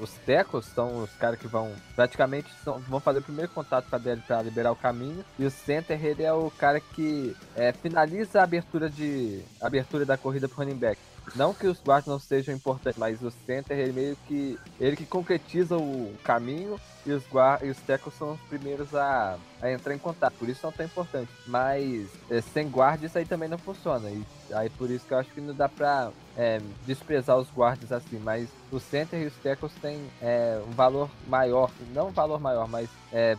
[0.00, 3.96] os tecos são os caras que vão praticamente são- vão fazer o primeiro contato com
[3.96, 5.24] a DL para liberar o caminho.
[5.38, 10.04] E o center ele é o cara que é, finaliza a abertura de a abertura
[10.04, 11.00] da corrida pro running back.
[11.34, 15.04] Não que os guardas não sejam importantes, mas o center ele meio que ele que
[15.04, 19.92] concretiza o caminho e os guard, e os tackles são os primeiros a, a entrar
[19.92, 20.34] em contato.
[20.38, 21.34] Por isso são tão importantes.
[21.46, 24.08] Mas é, sem guarda isso aí também não funciona.
[24.08, 27.90] E aí por isso que eu acho que não dá pra é, desprezar os guardas
[27.90, 28.18] assim.
[28.22, 31.70] Mas o center e os tackles têm é, um valor maior.
[31.94, 33.36] Não um valor maior, mas é,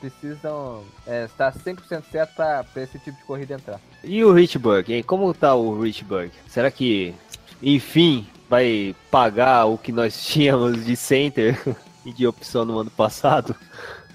[0.00, 3.80] precisam é, estar 100% certo pra, pra esse tipo de corrida entrar.
[4.02, 5.02] E o Richburg, hein?
[5.02, 6.30] Como tá o Richburg?
[6.46, 7.14] Será que,
[7.62, 11.60] enfim, vai pagar o que nós tínhamos de center
[12.06, 13.54] e de opção no ano passado?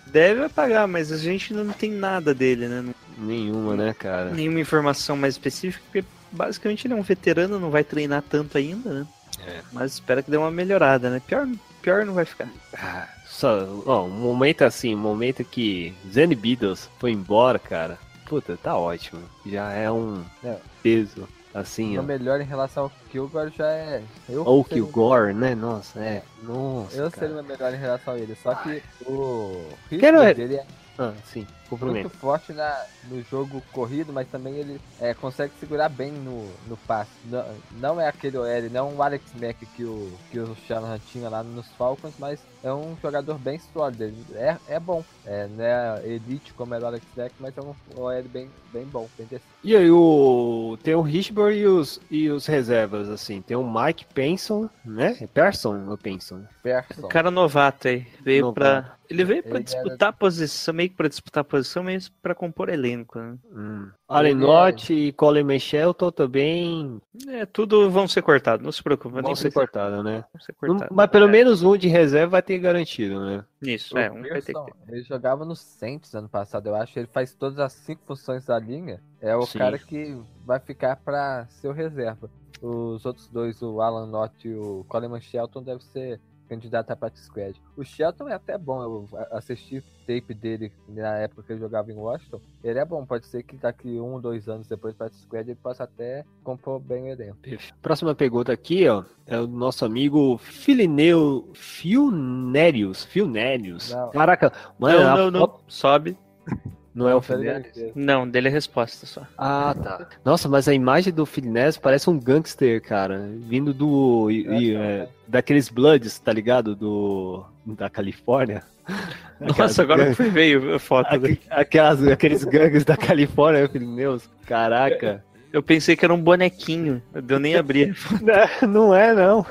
[0.08, 2.94] Deve pagar, mas a gente não tem nada dele, né?
[3.18, 4.32] Nenhuma, né, cara?
[4.32, 8.90] nenhuma informação mais específica, porque basicamente ele é um veterano, não vai treinar tanto ainda,
[8.92, 9.08] né?
[9.48, 9.62] É.
[9.72, 11.22] Mas espera que dê uma melhorada, né?
[11.26, 11.48] Pior,
[11.82, 12.48] pior não vai ficar.
[12.78, 17.98] Ah, Só, ó, um momento assim, um momento que Zen Beatles foi embora, cara.
[18.28, 19.22] Puta, tá ótimo.
[19.46, 20.56] Já é um É.
[20.84, 22.04] peso, assim, O ó.
[22.04, 24.02] melhor em relação ao Kilgore já é.
[24.30, 25.56] Eu Ou seria- o Gore, né?
[25.56, 26.22] Nossa, é.
[26.44, 27.28] Nossa, Eu cara.
[27.28, 28.38] seria o melhor em relação a ele.
[28.42, 30.66] Só que o Quero- ritmo dele é
[30.98, 31.46] Ah, sim,
[31.80, 36.78] muito forte na, no jogo corrido, mas também ele é, consegue segurar bem no, no
[36.88, 37.12] passe.
[37.26, 41.00] Não, não é aquele OL, não é um Alex Mack que o, que o Shanahan
[41.12, 44.06] tinha lá nos Falcons, mas é um jogador bem sólido.
[44.06, 45.04] Ele é, é bom.
[45.26, 48.86] É, não é elite como era o Alex Mack, mas é um OL bem, bem
[48.86, 49.54] bom, bem decente.
[49.64, 50.78] E aí, o...
[50.82, 53.42] tem o Richburg e os, e os reservas, assim.
[53.42, 55.18] Tem o Mike Penson, né?
[55.22, 56.44] É Person ou Penson?
[56.62, 57.06] Persson.
[57.06, 58.56] O cara novato aí, veio Novato.
[58.56, 58.96] pra.
[59.10, 62.36] Ele veio pra Ele disputar a posição, meio que pra disputar a posição, mas pra
[62.36, 63.38] compor elenco, né?
[63.52, 63.90] Hum.
[64.08, 69.14] Allen Ele é- e Colin Shelton também É, tudo vão ser cortados, não se preocupe.
[69.14, 70.24] vão nem ser cortados, né?
[70.34, 70.96] vão ser Não- cortados.
[70.96, 73.44] Mas pelo É, menos um de reserva vai ter garantido, né?
[73.62, 74.74] Isso, O é, um vai ter que ter.
[74.90, 76.98] Ele jogava no Saints ano passado, eu acho.
[77.00, 79.02] Ele faz todas as cinco funções da linha.
[79.22, 79.58] É o Sim.
[79.60, 82.30] cara que vai ficar pra ser o reserva.
[82.62, 86.20] Os outros dois, o Alan Lott e o Coleman Shelton, devem ser
[86.54, 87.60] candidato a practice squad.
[87.76, 91.96] O Shelton é até bom, eu assisti tape dele na época que ele jogava em
[91.96, 92.40] Washington.
[92.64, 95.60] Ele é bom, pode ser que daqui um, dois anos depois do practice squad ele
[95.62, 97.38] possa até compor bem o elenco.
[97.82, 103.04] Próxima pergunta aqui, ó, é o nosso amigo Filineu Filnérios.
[103.06, 103.92] Filnérios.
[103.94, 104.10] Não.
[104.12, 105.40] Caraca, mano, Não, a não, não.
[105.42, 106.18] foto- Sobe.
[106.94, 107.76] não é o Foi Filnérios?
[107.78, 107.92] ele.
[107.96, 109.22] Não, dele é resposta só.
[109.38, 110.08] Ah, tá.
[110.24, 113.28] Nossa, mas a imagem do Filnérios parece um gangster, cara.
[113.48, 114.30] Vindo do.
[114.30, 116.76] e- e, é, daqueles Bloods, tá ligado?
[116.76, 117.44] Do.
[117.66, 118.62] Da Califórnia.
[119.58, 121.08] Nossa, agora gangues- que veio a foto
[121.50, 124.30] Aquelas, aqueles gangues da Califórnia, Filineus.
[124.46, 125.24] Caraca.
[125.52, 127.94] Eu pensei que era um bonequinho, eu nem abri.
[128.64, 129.46] Não, não é, não.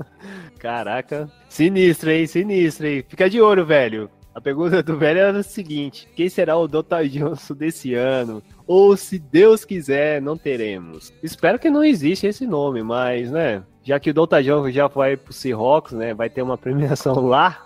[0.58, 1.28] Caraca.
[1.48, 2.26] Sinistro, hein?
[2.26, 3.04] Sinistro, hein?
[3.06, 4.10] Fica de olho, velho.
[4.34, 7.04] A pergunta do velho era a seguinte: quem será o Dr.
[7.10, 8.42] Johnson desse ano?
[8.66, 11.12] Ou se Deus quiser, não teremos.
[11.22, 13.62] Espero que não exista esse nome, mas, né?
[13.84, 14.40] Já que o Dr.
[14.42, 16.14] Johnson já vai pro Seahawks, né?
[16.14, 17.60] Vai ter uma premiação lá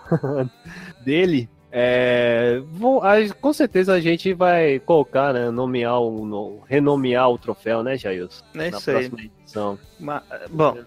[1.05, 1.49] dele.
[1.71, 3.01] É, vou-
[3.41, 5.51] com certeza a gente vai colocar, né?
[5.51, 8.43] Nomear o, no- renomear o troféu, né, Jailson?
[8.55, 9.09] É Na isso aí.
[9.09, 9.79] próxima edição.
[9.99, 10.77] Ma- Bom,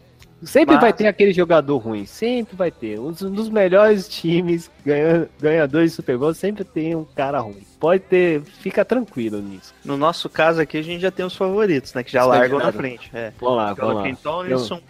[0.42, 2.98] Sempre Mas- vai ter aquele jogador ruim, sempre vai ter.
[2.98, 7.62] Um dos, melhores times ganha- ganhadores de Super Bowl sempre tem um cara ruim.
[7.78, 9.74] Pode ter, fica tranquilo nisso.
[9.84, 12.02] No nosso caso aqui, a gente já tem os favoritos, né?
[12.02, 13.10] Que já largam na frente.
[13.12, 13.32] É.
[13.40, 14.16] Vamos lá, vamos lá.
[14.22, 14.80] Tomlinson,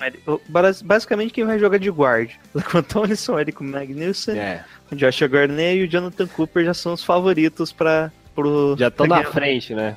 [0.48, 2.30] bas- basicamente quem vai jogar de guard.
[2.70, 7.02] Quentin Tomlinson, Eric Magnussen, É, o Joshua Garnett e o Jonathan Cooper já são os
[7.04, 9.96] favoritos para pro já estão na frente, né?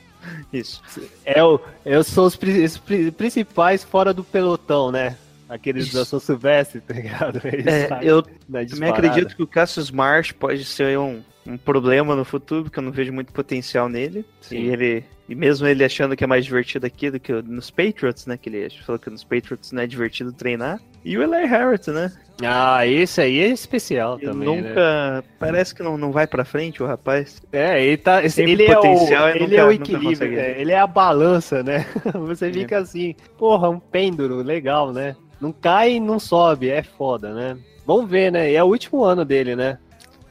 [0.51, 0.82] Isso.
[1.26, 5.16] É o, eu sou os, os pri- principais fora do pelotão, né?
[5.54, 7.39] Aqueles da São Silvestre, tá ligado?
[7.45, 12.26] Eles É, eu também acredito que o Cassius Marsh pode ser um, um problema no
[12.26, 14.26] futuro, porque eu não vejo muito potencial nele.
[14.41, 14.58] Sim.
[14.58, 15.04] E ele.
[15.30, 18.36] E mesmo ele achando que é mais divertido aqui do que nos Patriots, né?
[18.38, 20.82] Que ele falou que nos Patriots não é divertido treinar.
[21.06, 22.12] E o Eli Harrington, né?
[22.41, 24.70] Ah, esse aí é especial Ele também, né?
[24.70, 25.24] nunca.
[25.39, 27.41] Parece que não, não vai pra frente o rapaz.
[27.51, 28.22] É, ele tá.
[28.24, 30.60] ele é potencial o, e ele nunca- é o equilíbrio, né?
[30.60, 31.86] ele é a balança, né?
[32.28, 35.16] Você fica assim, porra, um pêndulo, legal, né?
[35.44, 37.58] Não cai e não sobe, é foda, né?
[37.86, 38.50] Vamos ver, né?
[38.50, 39.78] E é o último ano dele, né?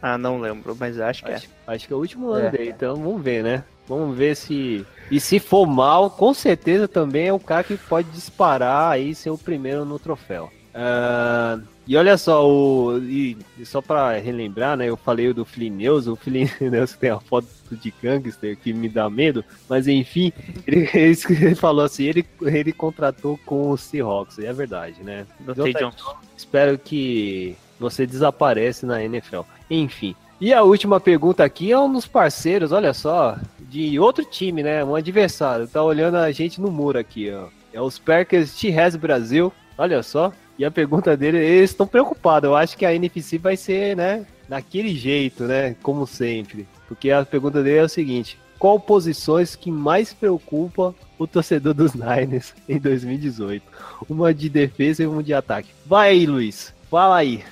[0.01, 1.35] Ah, não lembro, mas acho que é.
[1.35, 2.51] Acho, acho que é o último ano É.
[2.51, 3.63] dele, então vamos ver, né?
[3.87, 4.87] Vamos ver se.
[5.11, 9.15] E se for mal, com certeza também é um cara que pode disparar aí e
[9.15, 10.51] ser o primeiro no troféu.
[10.75, 14.89] Ah, e olha só, o, e, e só pra relembrar, né?
[14.89, 19.45] Eu falei do Flineus, o Flineus tem a foto de gangster que me dá medo,
[19.69, 20.33] mas enfim,
[20.67, 25.27] ele, ele falou assim: ele, ele contratou com o Seahawks, e é verdade, né?
[25.57, 26.17] Tay Johnson.
[26.37, 29.41] Espero que você desapareça na NFL.
[29.69, 30.15] Enfim.
[30.41, 34.85] E a última pergunta aqui é um dos parceiros, olha só, de outro time, né?
[34.85, 35.69] Um adversário.
[35.69, 37.47] Tá olhando a gente no muro aqui, ó.
[37.73, 39.53] É os Packers T-Res Brasil.
[39.79, 40.33] Olha só.
[40.59, 42.49] E a pergunta dele, eles estão preocupados.
[42.49, 44.27] Eu acho que a NFC vai ser, né?
[44.49, 45.75] Daquele jeito, né?
[45.83, 46.67] Como sempre.
[46.87, 51.95] Porque a pergunta dele é o seguinte: qual posições que mais preocupa o torcedor dos
[51.95, 53.65] Niners em 2018?
[54.09, 55.71] Uma de defesa e uma de ataque.
[55.87, 56.73] Vai aí, Luiz.
[56.91, 57.43] Fala aí.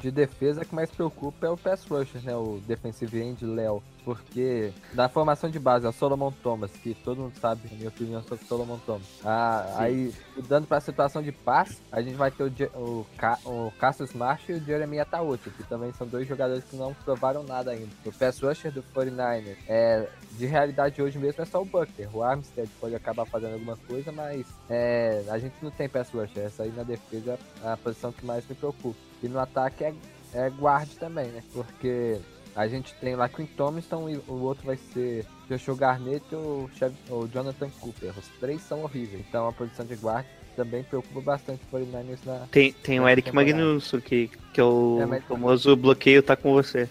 [0.00, 2.34] De defesa, que mais preocupa é o pass rusher, né?
[2.36, 3.82] O defensive end Léo.
[4.04, 7.88] Porque da formação de base é o Solomon Thomas, que todo mundo sabe a minha
[7.88, 9.02] opinião sobre o Solomon Thomas.
[9.24, 13.40] Ah, aí, mudando para a situação de passe, a gente vai ter o, o, Ca-
[13.44, 17.42] o Cassius Marsh e o Jeremy Atauti, que também são dois jogadores que não provaram
[17.42, 17.90] nada ainda.
[18.04, 22.08] O pass rusher do 49ers é, de realidade hoje mesmo é só o Bucker.
[22.16, 26.44] O Armstead pode acabar fazendo alguma coisa, mas é, a gente não tem pass rusher.
[26.44, 28.96] Essa aí na defesa é a posição que mais me preocupa.
[29.22, 29.94] E no ataque é,
[30.34, 31.42] é guard também, né?
[31.52, 32.18] Porque
[32.54, 36.70] a gente tem lá Quinn Thompson e o outro vai ser Joshua Garnett e o,
[37.10, 38.12] o Jonathan Cooper.
[38.18, 39.24] Os três são horríveis.
[39.28, 40.24] Então a posição de guard
[40.56, 42.46] também preocupa bastante o 49ers na.
[42.50, 43.52] Tem, tem o Essa Eric temporada.
[43.52, 46.88] Magnussen, que, que é o É, famoso bloqueio tá com você.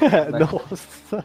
[0.38, 1.24] Nossa.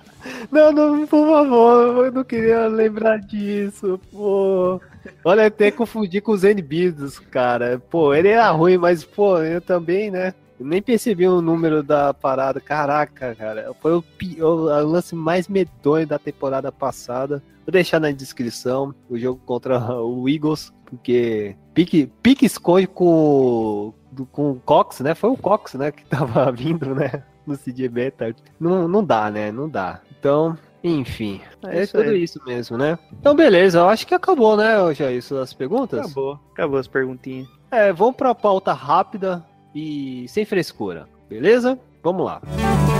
[0.51, 4.79] Não, não, por favor, eu não queria lembrar disso, pô.
[5.23, 7.81] Olha, até confundi com os NBs, cara.
[7.89, 10.33] Pô, ele era ruim, mas, pô, eu também, né?
[10.59, 12.59] Nem percebi o número da parada.
[12.61, 13.73] Caraca, cara.
[13.81, 17.41] Foi o, pior, o lance mais medonho da temporada passada.
[17.65, 23.93] Vou deixar na descrição o jogo contra o Eagles, porque pique, pique esconde com,
[24.31, 25.15] com o Cox, né?
[25.15, 27.23] Foi o Cox, né, que tava vindo, né?
[27.45, 28.35] No CJ Better.
[28.59, 29.51] Não, não dá, né?
[29.51, 30.01] Não dá.
[30.19, 31.41] Então, enfim.
[31.63, 32.23] É É, isso tudo aí.
[32.23, 32.97] isso mesmo, né?
[33.19, 33.79] Então, beleza.
[33.79, 35.99] Eu acho que acabou, né, já isso as perguntas?
[36.01, 36.39] Acabou.
[36.53, 37.47] Acabou as perguntinhas.
[37.71, 41.79] É, vamos pra pauta rápida e sem frescura, beleza?
[42.03, 42.41] Vamos lá.
[42.43, 42.90] Vamos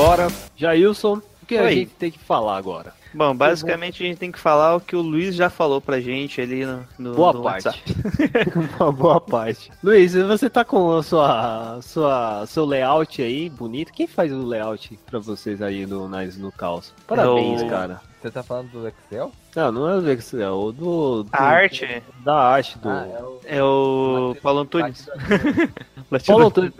[0.00, 0.28] agora.
[0.56, 1.74] Jailson, o que a Oi.
[1.74, 2.92] gente tem que falar agora?
[3.12, 6.40] Bom, basicamente a gente tem que falar o que o Luiz já falou pra gente
[6.40, 7.66] ali no, no, Boa no parte.
[7.66, 7.94] WhatsApp.
[8.78, 9.68] Uma boa parte.
[9.82, 13.92] Luiz, você tá com a sua, sua, seu layout aí bonito?
[13.92, 16.94] Quem faz o layout pra vocês aí no, nas, no caos?
[17.06, 18.00] Parabéns, Eu- cara.
[18.22, 19.32] Você tá falando do Excel?
[19.56, 23.06] Não, não é o Excel, é o do, do- A arte da arte do Ah,
[23.08, 23.40] é o.
[23.46, 25.08] é o Paulo Antunes.
[26.26, 26.72] Paulo Antunes.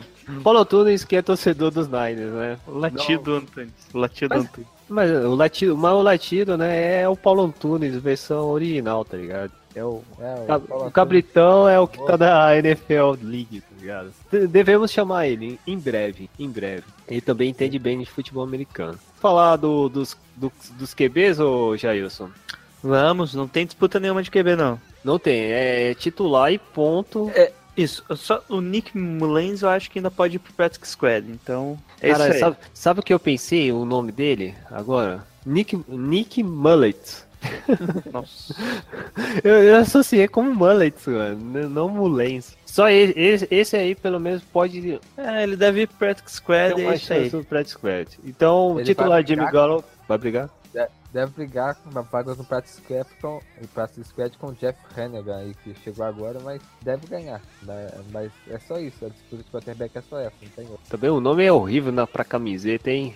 [0.42, 2.58] Paulo Antunes que é torcedor dos Niners, né?
[2.66, 3.72] Latido Antunes.
[3.94, 4.68] Latido Mas- Antunes.
[4.88, 9.52] Mas o latido, mas o latido, né, é o Paulo Antunes, versão original, tá ligado?
[9.72, 14.10] É o É, o, O Cabritão é o que tá da NFL League, tá ligado?
[14.32, 16.82] De- Devemos chamar ele em breve, em breve.
[17.06, 18.98] Ele também entende bem de futebol americano.
[19.20, 22.28] Falar do, dos, do- dos QBs, ô Jailson?
[22.82, 24.80] Vamos, não tem disputa nenhuma de QB, não.
[25.04, 27.30] Não tem, é titular e ponto.
[27.76, 31.78] Isso, só o Nick Mullens eu acho que ainda pode ir pro Practice Squad, então
[32.00, 32.40] é Cara, isso aí.
[32.40, 35.24] sabe, sabe o que eu pensei, o nome dele, agora?
[35.46, 37.24] Nick, Nick Mullet.
[38.12, 38.54] Nossa.
[39.42, 42.54] Eu, eu associei como Mullets, mano, n- não Mulens.
[42.66, 46.84] Só esse, esse, esse aí, pelo menos, pode É, ele deve ir Practice Squad e
[46.84, 47.30] é isso aí.
[47.44, 48.08] Practice Squad.
[48.24, 49.50] Então, Ele titular Jimmy?
[49.50, 50.50] Garoppolo vai brigar?
[51.12, 53.40] Deve brigar com uma vaga no Practice Squad com,
[53.74, 57.40] Practice Squad com o Jeff Hannigan aí, que chegou agora, mas deve ganhar.
[57.64, 60.84] Mas, mas é só isso, a disputa de quarterback é só essa, não tem outra.
[60.88, 63.12] Também o nome é horrível na, pra camiseta, hein?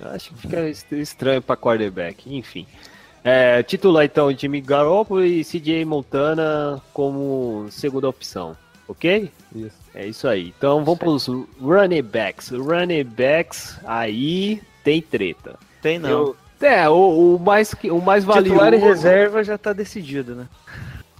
[0.00, 2.66] Eu Acho que fica est- estranho pra quarterback, enfim.
[3.22, 8.56] É, titular então Jimmy Garoppolo e CJ Montana como segunda opção,
[8.88, 9.30] ok?
[9.54, 9.76] Isso.
[9.94, 10.52] É isso aí.
[10.58, 11.26] Então vamos pros
[11.60, 12.50] running backs.
[12.50, 15.56] Running backs, aí tem treta.
[15.80, 16.10] Tem não.
[16.10, 18.50] Eu- é, o, o mais, que- o mais valioso...
[18.50, 20.48] Titular e reserva já tá decidido, né?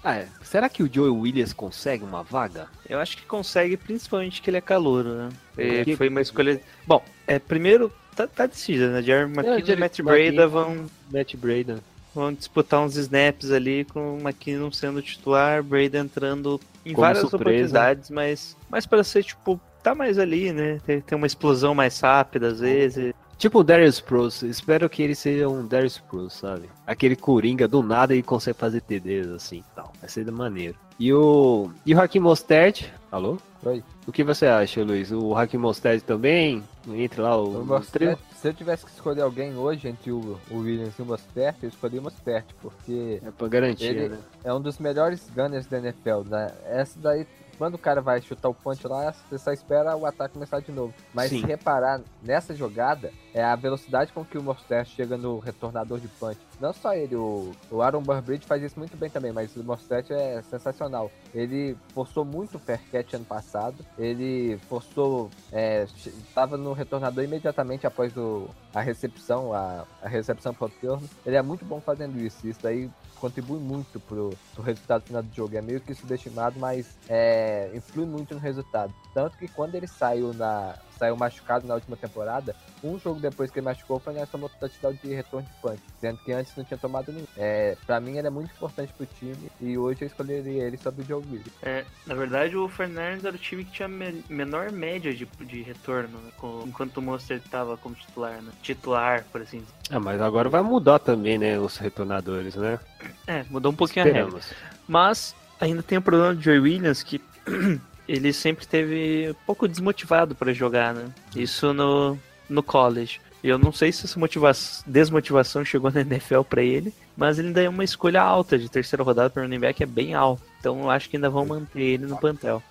[0.03, 0.29] Ah, é.
[0.43, 2.67] Será que o Joey Williams consegue uma vaga?
[2.89, 5.29] Eu acho que consegue, principalmente que ele é calouro, né?
[5.59, 6.61] E Porque- Foi uma escolha.
[6.87, 9.03] Bom, é, primeiro, tá, tá decidido, né?
[9.03, 10.01] Jerry McKinnon e Jerry Matt.
[10.03, 11.79] Breda vão, Matt Braden.
[12.15, 17.21] vão disputar uns snaps ali com o McKinnon sendo titular, Breda entrando em Como várias
[17.29, 17.51] surpresa.
[17.51, 20.81] oportunidades, mas, mas para ser, tipo, tá mais ali, né?
[20.87, 23.15] Tem, tem uma explosão mais rápida às vezes.
[23.39, 26.69] Tipo o Darius Pros, espero que ele seja um Darius Pros, sabe?
[26.87, 29.93] Aquele coringa do nada e consegue fazer TDs assim e tal.
[30.01, 30.77] Vai ser da maneiro.
[30.99, 31.71] E o.
[31.85, 33.37] E o Hakim Mostert, alô?
[33.65, 33.83] Oi.
[34.07, 35.11] O que você acha, Luiz?
[35.11, 36.63] O Hakim Mostert também?
[36.89, 37.63] Entre lá o.
[37.63, 41.07] O Mostert, se eu tivesse que escolher alguém hoje entre o, o Williams e o
[41.07, 44.19] Mostert, eu escolhi o Mostert, porque É pra garantir, né?
[44.45, 46.21] é um dos melhores gunners da NFL.
[46.29, 46.53] Né?
[46.67, 47.27] Essa daí,
[47.57, 50.73] quando o cara vai chutar o punch lá, você só espera o ataque começar de
[50.73, 50.93] novo.
[51.13, 51.41] Mas Sim.
[51.41, 56.09] se reparar nessa jogada, é a velocidade com que o Mostert chega no retornador de
[56.09, 56.39] punch.
[56.61, 60.11] Não só ele, o, o Aaron Burbridge faz isso muito bem também, mas o Mostert
[60.11, 61.11] é sensacional.
[61.35, 63.77] Ele forçou muito o fair catch ano passado.
[63.99, 70.55] Ele forçou, é, che- tava no retornador imediatamente após o, a recepção, a, a recepção
[70.55, 71.09] pro turno.
[71.27, 72.47] Ele é muito bom fazendo isso.
[72.47, 72.89] Isso daí
[73.25, 75.57] contribui muito pro, pro resultado final do jogo.
[75.57, 78.93] É meio que subestimado, mas é, influi muito no resultado.
[79.15, 83.59] Tanto que quando ele saiu na saiu machucado na última temporada, um jogo depois que
[83.59, 86.79] ele machucou foi nessa tomou touchdown de retorno de punch, sendo que antes não tinha
[86.79, 87.27] tomado nenhum.
[87.37, 91.03] É, pra mim ele é muito importante pro time e hoje eu escolheria ele sobre
[91.03, 91.53] o Joe Willis.
[91.63, 95.63] É, na verdade, o Fernandes era o time que tinha me- menor média de, de
[95.63, 96.31] retorno, né?
[96.39, 98.53] Com- enquanto o Monster tava como titular, né?
[98.63, 99.73] Titular, por assim dizer.
[99.91, 101.59] Ah, mas agora vai mudar também, né?
[101.59, 102.79] Os retornadores, né?
[103.27, 104.39] É, mudou um pouquinho a regra.
[104.39, 104.55] Esperamos.
[104.87, 107.21] Mas ainda tem o problema do Joey Williams que
[108.09, 111.07] ele sempre teve um pouco desmotivado para jogar, né?
[111.35, 113.21] Isso no, no college.
[113.43, 117.63] Eu não sei se essa motivação, desmotivação chegou na NFL para ele, mas ele ainda
[117.63, 120.43] é uma escolha alta de terceira rodada para running back, é bem alto.
[120.59, 122.63] Então eu acho que ainda vão manter ele no plantel.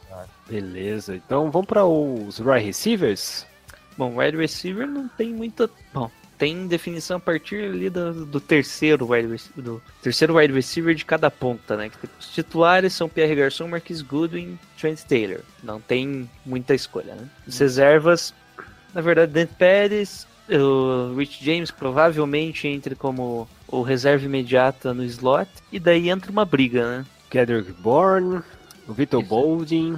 [0.49, 1.15] Beleza.
[1.15, 3.45] Então vamos para os wide receivers.
[3.95, 5.69] Bom, wide receiver não tem muita.
[5.93, 10.95] Bom, tem definição a partir ali do, do terceiro wide receiver, do terceiro wide receiver
[10.95, 11.91] de cada ponta, né?
[12.19, 15.41] Os titulares são Pierre Garçon, Marquis Goodwin, Trent Taylor.
[15.63, 17.27] Não tem muita escolha, né?
[17.47, 18.33] As reservas,
[18.93, 25.49] na verdade, Dante Pérez, o Rich James provavelmente entre como o reserva imediata no slot,
[25.71, 27.05] e daí entra uma briga, né?
[27.29, 28.41] Kendrick Bourne,
[28.87, 29.23] o Vitor.
[29.23, 29.97] Boldin.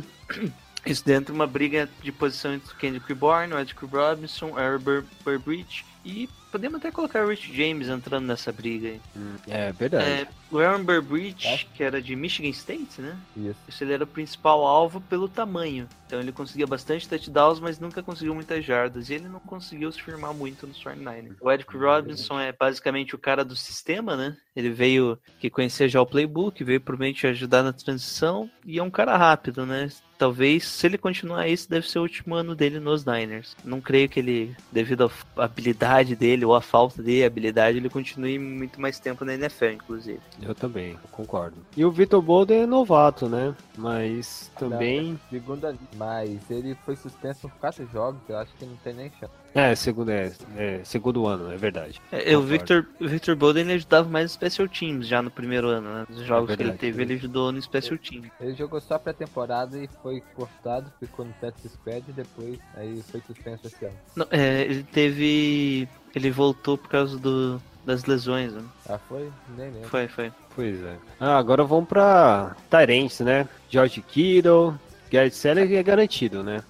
[0.86, 4.80] Isso dentro de uma briga de posição entre o Kendrick Bourne, o Edric Robinson, Aaron
[4.80, 9.02] Bur Burbridge e podemos até colocar o Rich James entrando nessa briga aí.
[9.48, 10.06] É verdade.
[10.06, 11.58] É, o Aaron Burbridge, É.
[11.76, 13.18] que era de Michigan State, né?
[13.36, 13.56] Isso.
[13.68, 15.90] Isso ele era o principal alvo pelo tamanho.
[16.06, 19.10] Então ele conseguia bastante touchdowns, mas nunca conseguiu muitas jardas.
[19.10, 21.36] E ele não conseguiu se firmar muito no 49ers.
[21.42, 24.38] O Edric Robinson é basicamente o cara do sistema, né?
[24.56, 28.92] Ele veio que conhecia já o playbook, veio provavelmente ajudar na transição e é um
[28.92, 29.90] cara rápido, né?
[30.18, 33.54] Talvez, se ele continuar isso, deve ser o último ano dele nos Niners.
[33.66, 38.38] Não creio que ele, devido à habilidade dele ou à falta de habilidade, ele continue
[38.38, 40.20] muito mais tempo na NFL, inclusive.
[40.42, 41.56] Eu também, concordo.
[41.78, 43.56] E o Vitor Bolden é novato, né?
[43.78, 45.20] Mas também.
[45.30, 49.45] Segunda, mas ele foi suspenso por quatro jogos, eu acho que não tem nem chance.
[49.56, 52.02] É, segundo, é, é, segundo ano, é verdade.
[52.12, 52.42] É, o.
[52.42, 56.06] Victor, o Victor Bolden ele ajudava mais no Special Teams já no primeiro ano, né?
[56.10, 56.80] Nos jogos que ele verdade.
[56.80, 58.30] teve, ele ajudou no Special Teams.
[58.42, 63.22] Ele jogou só pré-temporada e foi cortado, ficou no Pets Squad e depois aí foi
[63.26, 63.96] suspenso esse ano.
[64.14, 65.88] Não, é, ele teve.
[66.14, 68.62] Ele voltou por causa do, das lesões, né?
[68.90, 69.32] Ah, foi?
[69.58, 69.88] Nem lembro.
[69.88, 70.34] Foi, foi.
[70.54, 70.98] Pois é.
[71.18, 73.48] Ah, agora vamos pra Tyrants, né?
[73.70, 74.76] George Kittle,
[75.10, 76.62] Garrett Seller é garantido, né?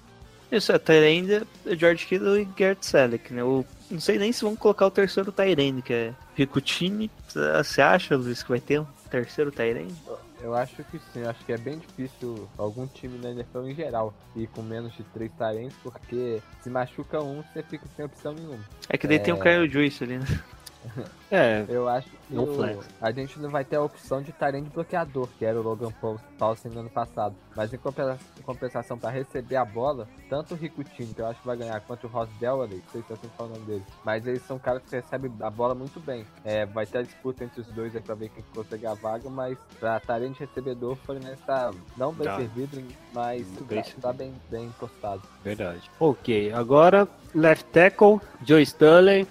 [0.50, 3.42] Isso, é Tyrande, George Kittle e Gert Selleck, né?
[3.42, 7.10] Eu não sei nem se vão colocar o terceiro Tyrande, que é Ricutini.
[7.28, 9.94] Você acha, Luiz, que vai ter um terceiro Tyrande?
[10.40, 13.74] Eu acho que sim, eu acho que é bem difícil algum time na NFL em
[13.74, 18.32] geral ir com menos de três talentos, porque se machuca um, você fica sem opção
[18.34, 18.58] nenhuma.
[18.88, 19.40] É que daí tem o É.
[19.42, 20.26] Kyle Juice ali, né?
[21.30, 25.28] É, Eu acho que o- a gente não vai ter a opção de Tyrande bloqueador,
[25.38, 26.20] que era o Logan Paul-
[26.72, 27.34] no ano passado.
[27.56, 31.40] Mas em compensa- em compensação, para receber a bola, tanto o Ricutino, que eu acho
[31.40, 33.64] que vai ganhar, quanto o Ross Delaware, não sei se eu sei falar o nome
[33.66, 36.24] dele, mas eles são caras que recebem a bola muito bem.
[36.44, 39.28] É, vai ter a disputa entre os dois aí pra ver quem consegue a vaga,
[39.30, 42.36] mas pra Tyrande recebedor, o Fluminense tá não bem Tá.
[42.36, 42.82] servido,
[43.12, 45.22] mas Bem tá, tá bem, bem postado.
[45.42, 45.90] verdade.
[45.98, 49.26] Ok, agora left tackle, Joe Stanley.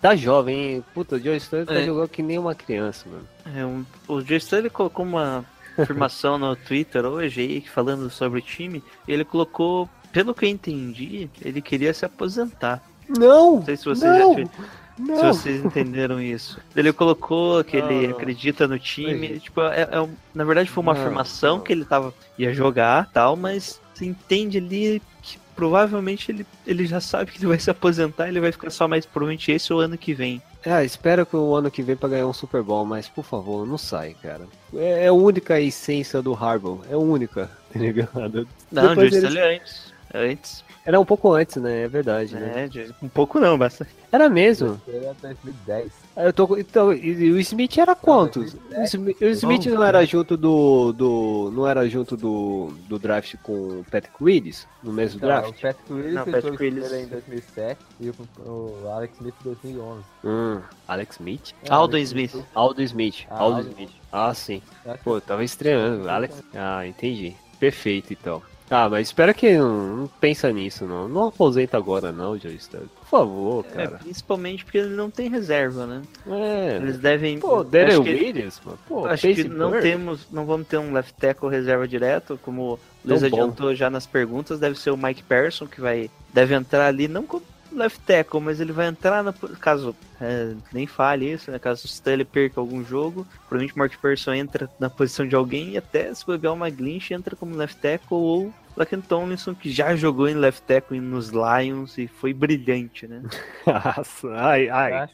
[0.00, 0.84] Tá jovem, hein?
[0.94, 1.84] Puta, o Joe Stanley tá É.
[1.84, 3.28] jogando que nem uma criança, mano.
[3.54, 5.44] É, um, o Joe Stanley colocou uma
[5.76, 8.82] afirmação no Twitter hoje aí, falando sobre o time.
[9.06, 12.82] E ele colocou, pelo que eu entendi, ele queria se aposentar.
[13.08, 13.56] Não!
[13.56, 14.38] Não sei se vocês, Não!
[14.38, 14.50] já, se
[14.98, 15.16] Não!
[15.34, 16.58] vocês entenderam isso.
[16.74, 18.16] Ele colocou que ele Não.
[18.16, 19.28] acredita no time.
[19.28, 19.38] Foi.
[19.40, 21.64] Tipo, é, é na verdade foi uma Não, afirmação não.
[21.64, 27.00] que ele tava, ia jogar tal, mas você entende ali que provavelmente ele, ele já
[27.02, 29.98] sabe que ele vai se aposentar ele vai ficar só mais provavelmente esse ou ano
[29.98, 30.40] que vem.
[30.64, 33.66] É, espero que o ano que vem pra ganhar um Super Bowl, mas por favor,
[33.66, 34.46] não sai, cara.
[34.74, 38.48] É, é a única essência do Harbaugh, é a única, tá ligado?
[38.72, 39.89] Não, Depois Joe eles- Stanley antes.
[40.12, 40.64] Antes.
[40.84, 41.82] Era um pouco antes, né?
[41.84, 42.64] É verdade, né?
[42.64, 43.90] É, de- um pouco não, bastante.
[44.10, 44.80] Era mesmo.
[44.88, 45.92] Era 2010.
[46.16, 48.54] Eu tô, então, e, o Smith era quantos?
[48.54, 51.52] O Smith, o Smith não era junto do, do.
[51.54, 54.66] Não era junto do, do draft com o Patrick Willis?
[54.82, 55.50] No mesmo Não, draft?
[55.50, 56.92] o Patrick Willis Não, entrou Patrick Willis.
[56.92, 60.04] em 2007 e o, o Alex Smith em 2011.
[60.24, 61.54] Hum, Alex Smith?
[61.62, 62.44] É, Aldo Alex Smith.
[62.54, 63.26] Aldo Smith.
[63.30, 63.68] Ah, Aldo Aldo.
[63.70, 63.90] Smith.
[64.10, 64.62] Ah, sim.
[65.04, 66.08] Pô, tava estreando.
[66.10, 66.42] Alex.
[66.54, 67.36] Ah, entendi.
[67.60, 68.42] Perfeito, então.
[68.70, 71.08] Ah, mas espero que não, não pensa nisso, não.
[71.08, 72.88] Não aposenta agora, não, Joe Stanley.
[73.00, 73.98] Por favor, É, cara.
[73.98, 76.02] principalmente porque ele não tem reserva, né?
[76.28, 76.76] É.
[76.76, 77.40] Eles devem.
[77.40, 78.78] Pô, Daryl Williams, mano.
[78.86, 82.78] Pô, Acho que não temos, não vamos ter um left tackle reserva direto, como o
[83.04, 87.08] Luiz adiantou já nas perguntas, deve ser o Mike Persson que vai deve entrar ali
[87.08, 87.42] não como
[87.72, 91.58] left tackle, mas ele vai entrar na caso é, nem fale isso, né?
[91.58, 95.70] Caso o Stanley perca algum jogo, provavelmente o Mike Persson entra na posição de alguém
[95.70, 99.94] e até se bobear uma Glinch entra como left tackle ou Laken Tomlinson que já
[99.96, 103.22] jogou em left tackle nos Lions e foi brilhante, né?
[103.66, 105.08] Nossa, ai, ai.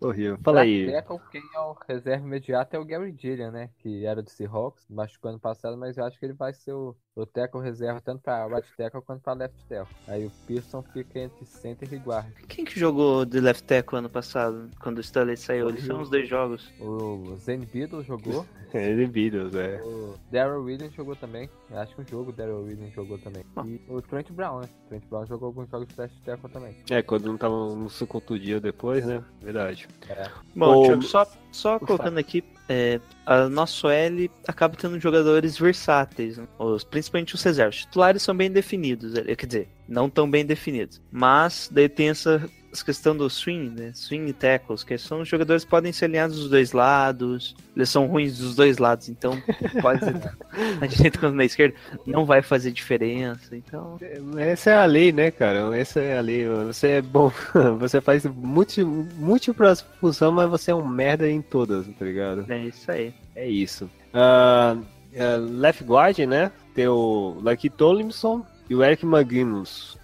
[0.00, 0.38] Horrível.
[0.42, 0.90] Fala aí.
[0.90, 3.70] Tackle, quem é o reserva imediato é o Gary Gillian, né?
[3.78, 6.96] Que era do Seahawks, machucou ano passado, mas eu acho que ele vai ser o,
[7.14, 9.94] o tackle reserva tanto pra right tackle quanto pra left tackle.
[10.06, 12.32] Aí o Pearson fica entre center e guard.
[12.48, 15.68] Quem que jogou de left tackle ano passado, quando o Stanley saiu?
[15.68, 16.70] Eles são os dois jogos.
[16.80, 19.80] O Zane Beadle jogou, Ele Beatles, é.
[19.82, 21.50] o Daryl Williams jogou também.
[21.70, 23.44] Eu acho que um jogo o Daryl Williams jogou também.
[23.56, 23.64] Ah.
[23.66, 24.68] E o Trent Brown, né?
[24.86, 26.76] O Trent Brown jogou alguns jogos de left tackle também.
[26.88, 29.24] É, quando não tava no se contundia depois, né?
[29.40, 29.88] Verdade.
[30.54, 36.38] Bom, Ô, Thiago, só, só colocando aqui, é, a nosso L acaba tendo jogadores versáteis,
[36.38, 36.46] né?
[36.56, 37.74] os, principalmente os reservas.
[37.74, 41.02] Os titulares são bem definidos, é, quer dizer, não tão bem definidos.
[41.10, 43.90] Mas daí tem essa, essa questão do swing, né?
[43.94, 48.06] Swing tackles, que são os jogadores que podem ser alinhados dos dois lados, eles são
[48.06, 49.40] ruins dos dois lados, então
[49.82, 50.14] pode ser
[50.80, 51.74] na direita quanto na esquerda,
[52.06, 53.56] não vai fazer diferença.
[53.56, 53.98] Então,
[54.38, 55.76] Essa é a lei, né, cara?
[55.76, 56.46] Essa é a lei.
[56.66, 57.32] Você é bom.
[57.80, 62.44] Você faz múlti- múltiplas funções, mas você é um merda em todas, tá ligado?
[62.48, 63.12] é isso aí.
[63.34, 63.90] É isso.
[64.14, 64.76] Ah,
[65.12, 66.50] é, left guard, né?
[66.74, 69.98] Tem o Lucky Tomlinson e o Eric Magnus.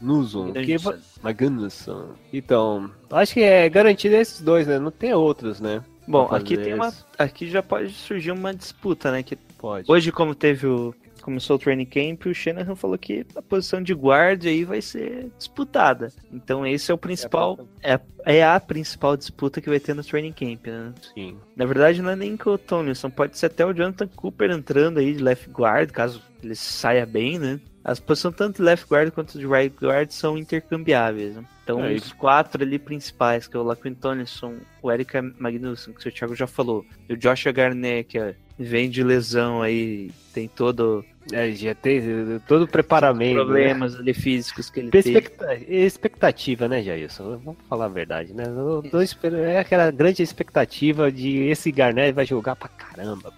[0.65, 2.11] Que va- Magnusson.
[2.33, 4.79] Então, acho que é garantido esses dois, né?
[4.79, 5.83] Não tem outros, né?
[6.07, 9.23] Bom, aqui tem uma, aqui já pode surgir uma disputa, né?
[9.23, 9.91] Que Pode.
[9.91, 10.95] Hoje, como teve o.
[11.23, 15.29] Começou o training camp, o Shanahan falou que a posição de guarda aí vai ser
[15.37, 16.13] disputada.
[16.33, 17.59] Então esse é o principal.
[17.83, 20.95] É, é a principal disputa que vai ter no training camp, né?
[21.13, 21.37] Sim.
[21.57, 24.99] Na verdade, não é nem com o Tomlinson, pode ser até o Jonathan Cooper entrando
[24.99, 27.59] aí de left guard, caso ele saia bem, né?
[27.89, 31.37] As posições tanto de left guard quanto de right guard são intercambiáveis.
[31.37, 31.45] Né?
[31.63, 36.09] Então, É, os quatro ali principais, que é o Laquin Tomlinson, o Eric Magnussen, que
[36.09, 41.05] o Thiago já falou, e o Joshua Garnett, que vem de lesão aí, tem todo
[41.33, 43.39] É, já tem eh, todo o preparamento.
[43.39, 43.45] né?
[43.45, 45.11] problemas ali físicos que ele teve.
[45.11, 47.39] Expecta- expectativa, né, Jailson?
[47.45, 48.45] Vamos falar a verdade, né?
[48.47, 53.33] Eu tô é aquela grande expectativa de esse Garnett vai jogar pra caramba.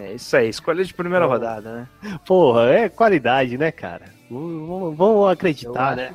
[0.00, 1.72] É isso aí, escolha de primeira rodada,
[2.02, 2.18] né?
[2.24, 4.06] Porra, é qualidade, né, cara?
[4.32, 6.14] Vamos, acreditar, né?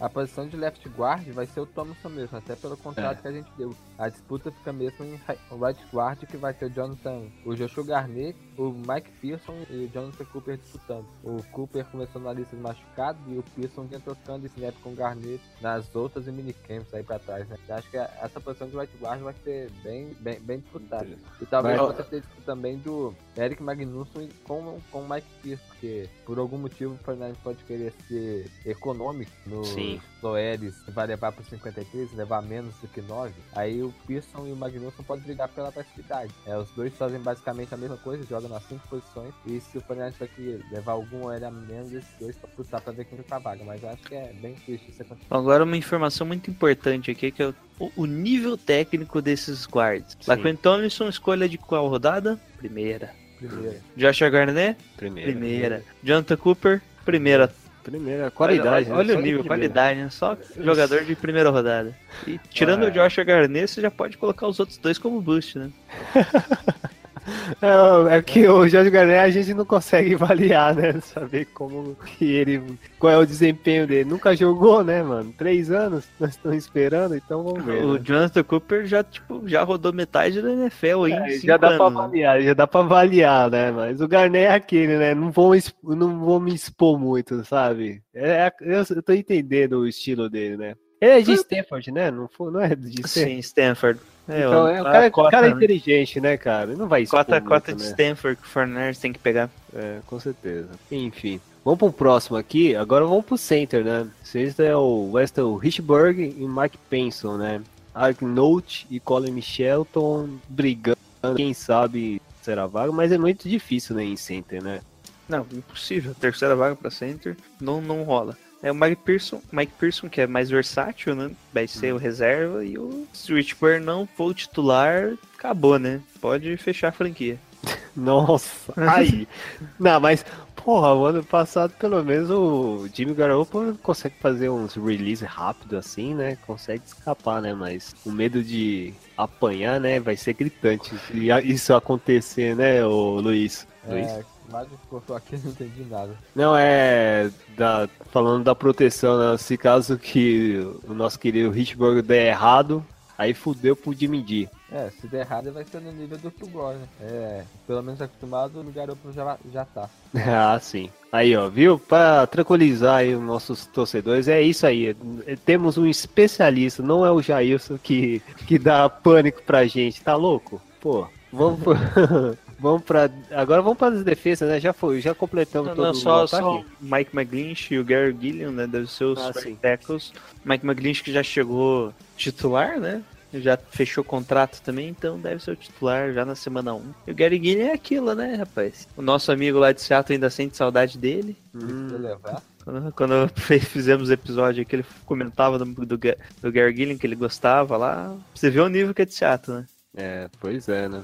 [0.00, 3.22] a posição de left guard vai ser o Thompson mesmo, até pelo contrato É.
[3.22, 3.74] que a gente deu.
[3.98, 7.84] A disputa fica mesmo em ri- right guard, que vai ter o Jonathan, o Joshua
[7.84, 11.06] Garnett, o Mike Pearson e o Jonathan Cooper disputando.
[11.22, 14.94] O Cooper começou na lista de machucado e o Pearson vinha trocando snap com o
[14.96, 17.56] Garnett nas outras e minicamps aí pra trás, né?
[17.68, 21.08] Eu acho que essa posição de right guard vai ser bem, bem, bem disputada.
[21.40, 26.08] E talvez Vai- você tenha também do Eric Magnussen com, com o Mike Pearson, porque
[26.24, 30.00] por algum motivo o Fernandes pode querer ser econômico nos Sim.
[30.20, 33.34] Que vai levar para 53, levar menos do que 9.
[33.56, 36.32] Aí o Pearson e o Magnusson podem brigar pela passividade.
[36.46, 39.34] É, os dois fazem basicamente a mesma coisa, jogam nas cinco posições.
[39.44, 42.80] E se o Fernandes vai querer levar algum OL a menos, esses dois pra lutar
[42.80, 43.64] pra ver quem a vaga.
[43.64, 45.26] Mas eu acho que é bem triste isso acontecer.
[45.28, 50.16] Agora uma informação muito importante aqui, que é o, o nível técnico desses guards.
[50.24, 52.38] Laquan Tomlinson, escolha de qual rodada?
[52.58, 53.21] Primeira.
[53.48, 53.76] Primeiro.
[53.96, 54.78] Joshua Garnett?
[54.96, 55.30] Primeiro.
[55.32, 55.82] Primeira.
[56.02, 56.80] Jonathan Cooper?
[57.04, 57.52] Primeira.
[57.82, 58.86] Primeira qualidade.
[58.90, 59.20] Olha, olha né?
[59.20, 59.48] o nível, primeira.
[59.48, 60.08] qualidade, né?
[60.10, 61.92] Só jogador de primeira rodada.
[62.26, 65.58] E tirando Ah, o Joshua Garnett, você já pode colocar os outros dois como boost,
[65.58, 65.70] né?
[67.62, 70.94] É, é que o Jorge Garnet a gente não consegue avaliar, né?
[71.02, 72.62] Saber como que ele.
[72.98, 74.08] Qual é o desempenho dele.
[74.08, 75.32] Nunca jogou, né, mano?
[75.36, 77.84] Três anos, nós estamos esperando, então vamos ver.
[77.84, 78.00] O né?
[78.02, 81.12] Jonathan Cooper já, tipo, já rodou metade da NFL aí.
[81.12, 82.04] É, já dá pra anos, né?
[82.04, 83.70] avaliar, já dá pra avaliar, né?
[83.70, 85.14] Mas o Garnet é aquele, né?
[85.14, 85.52] Não vou,
[85.82, 88.02] não vou me expor muito, sabe?
[88.14, 90.74] É, é- eu, eu tô entendendo o estilo dele, né?
[91.00, 92.10] Ele é de Stanford, né?
[92.12, 93.32] Não, foi, não é de Stanford.
[93.32, 94.00] Sim, Stanford.
[94.28, 95.56] É, Então, o- é, o cara, o cota, cara é né?
[95.56, 96.74] inteligente, né, cara?
[96.76, 97.88] Não vai Cota, muito, cota de né?
[97.90, 99.50] Stanford que o Forners tem que pegar.
[99.74, 100.68] É, com certeza.
[100.90, 101.40] Enfim.
[101.64, 102.74] Vamos pro próximo aqui.
[102.74, 104.06] Agora vamos pro center, né?
[104.22, 107.60] Center é o Weston Richburg e Mike Penson, né?
[107.94, 110.96] Ark Note e Colin Shelton brigando.
[111.36, 114.80] Quem sabe será vaga, mas é muito difícil, né, em center, né?
[115.28, 116.14] Não, impossível.
[116.18, 118.36] Terceira vaga pra center não, não rola.
[118.62, 121.32] É o Mike Pearson, Mike Pearson, que é mais versátil, né?
[121.52, 122.64] Vai ser o reserva.
[122.64, 126.00] E o Switchburn não for o titular, acabou, né?
[126.20, 127.38] Pode fechar a franquia.
[127.96, 129.28] Nossa, aí.
[129.78, 130.24] Não, mas,
[130.56, 136.14] porra, o ano passado, pelo menos, o Jimmy Garoppolo consegue fazer uns release rápido assim,
[136.14, 136.36] né?
[136.46, 137.54] Consegue escapar, né?
[137.54, 140.00] Mas o medo de apanhar, né?
[140.00, 140.90] Vai ser gritante.
[141.06, 143.66] Se isso acontecer, né, ô Luiz?
[143.86, 144.24] Luiz?
[144.50, 146.14] Mas cortou aqui, não entendi nada.
[146.34, 149.38] Não, é da, falando da proteção, né?
[149.38, 152.84] Se caso que o nosso querido Richburg der errado,
[153.16, 154.48] aí fudeu pro Jimmy G.
[154.70, 156.88] É, se der errado vai ser no nível do Tugor, né?
[157.00, 159.88] É, pelo menos acostumado, o garoto já, já tá.
[160.16, 160.90] Ah, sim.
[161.10, 161.78] Aí, ó, viu?
[161.78, 164.96] Pra tranquilizar aí os nossos torcedores, é isso aí.
[165.26, 170.16] É, Temos um especialista, não é o Jailson que, que dá pânico pra gente, tá
[170.16, 170.60] louco?
[170.80, 171.60] Pô, vamos
[172.62, 173.10] vamos pra.
[173.32, 174.60] Agora vamos para as defesas, né?
[174.60, 176.42] Já foi, já completamos Não, todo não, só, o ataque.
[176.42, 178.66] só o Mike McGlinch e o Gary Gilliam, né?
[178.66, 180.12] Deve ser os Ah, tackles.
[180.44, 183.02] Mike McGlinch que já chegou titular, né?
[183.34, 186.82] Já fechou contrato também, então deve ser o titular já na semana 1.
[187.06, 188.86] E o Gary Gilliam é aquilo, né, rapaz?
[188.94, 191.34] O nosso amigo lá de Seattle ainda sente saudade dele.
[191.54, 192.42] Hum, levar.
[192.62, 193.30] Quando, quando
[193.64, 198.14] fizemos o episódio que ele comentava do, do, do Gary Gilliam que ele gostava lá.
[198.34, 199.66] Você vê o nível que é de Seattle, né?
[199.94, 201.02] É, pois é, né?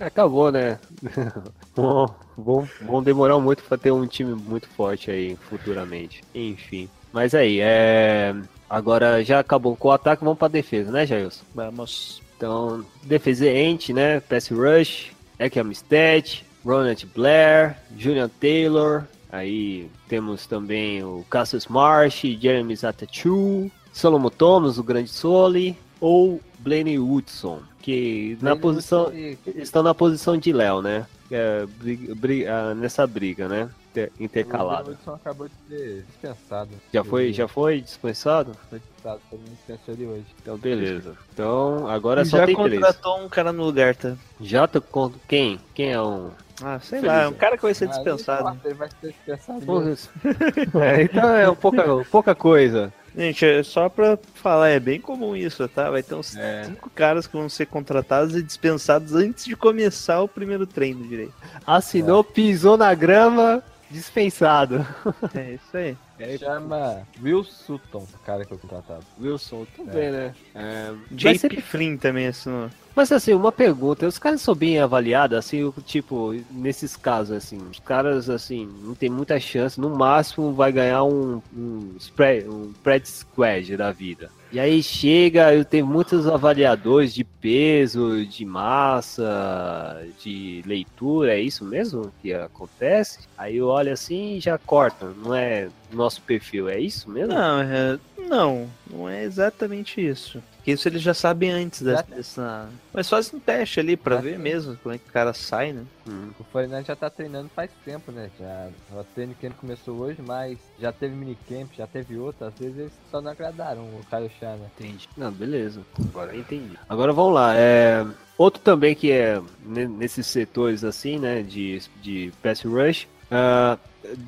[0.00, 0.78] Acabou, né?
[1.76, 2.06] Bom,
[2.36, 6.22] vão, vão demorar muito pra ter um time muito forte aí futuramente.
[6.34, 6.88] Enfim.
[7.12, 8.34] Mas aí, é.
[8.68, 11.44] Agora já acabou com o ataque, vamos pra defesa, né, Jailson?
[11.54, 12.22] Vamos.
[12.36, 14.18] Então, defesente, né?
[14.20, 19.04] Pass rush, Eck Amistad, Ronald Blair, Julian Taylor.
[19.30, 26.98] Aí temos também o Cassius Marsh, Jeremy Zatachu, Solomon Thomas, o grande Soli, ou Blaine
[26.98, 31.06] Woodson, que na Ele posição sei- estão na posição de Léo, né?
[31.30, 33.68] É, briga- briga- ah, nessa briga, né?
[33.90, 34.90] Inter- O Intercalada.
[34.90, 36.70] Wilson acabou de ser dispensado.
[36.92, 38.52] Já foi, já foi dispensado?
[38.70, 40.24] Foi dispensado, mundo dispensou ele hoje.
[40.40, 41.14] Então beleza.
[41.32, 42.74] Então agora E só já tem três.
[42.74, 44.14] contratou um cara no lugar, tá?
[44.40, 45.58] Já tô com quem?
[45.74, 46.30] Quem é um
[46.62, 48.44] Ah, sei Feliz, lá, é um cara que vai ser dispensado.
[48.44, 49.60] nossa, Ele vai ser dispensado.
[49.66, 49.94] Porra,
[50.84, 52.92] É, então é pouca, pouca coisa.
[53.16, 55.90] Gente, é só pra falar, é bem comum isso, tá?
[55.90, 56.64] Vai ter uns É.
[56.64, 61.34] cinco caras que vão ser contratados e dispensados antes de começar o primeiro treino direito.
[61.66, 64.86] Assinou, pisou na grama, dispensado.
[65.34, 65.96] É isso aí.
[66.38, 69.04] Chama Will Sutton, o cara que foi contratado.
[69.20, 70.34] Wilson, também, né?
[70.54, 72.70] É, vai JP ser- Flynn também assinou.
[72.94, 77.56] Mas assim, uma pergunta, os caras são bem avaliados, assim, o- tipo, nesses casos, assim,
[77.70, 82.70] os caras, assim, não tem muita chance, no máximo vai ganhar um, um, spread, um
[82.72, 84.30] spread squad da vida.
[84.52, 91.64] E aí chega, eu tenho muitos avaliadores de peso, de massa, de leitura, é isso
[91.64, 93.20] mesmo que acontece?
[93.36, 95.68] Aí eu olho assim e já corta, não é
[96.02, 97.32] nosso perfil, é isso mesmo?
[97.34, 97.98] Não, é,
[98.28, 100.42] não, não é exatamente isso.
[100.56, 102.06] Porque isso eles já sabem antes dessa.
[102.08, 104.38] Já- dessa- Mas fazem um teste ali pra Já ver tem.
[104.38, 105.82] mesmo como é que o cara sai, né?
[106.08, 106.30] Hum.
[106.38, 108.30] O Fernandes já tá treinando faz tempo, né?
[108.38, 112.46] Já, o treino camp começou hoje, mas já teve minicamp, já teve outro.
[112.46, 114.70] Às vezes eles só não agradaram o Caio Chana.
[114.78, 115.08] Entendi.
[115.16, 115.80] Não, beleza.
[115.98, 116.78] Agora eu entendi.
[116.88, 117.56] Agora vamos lá.
[117.56, 118.06] É,
[118.38, 123.78] outro também que é ne- nesses setores assim, né, de, de pass rush, Ah,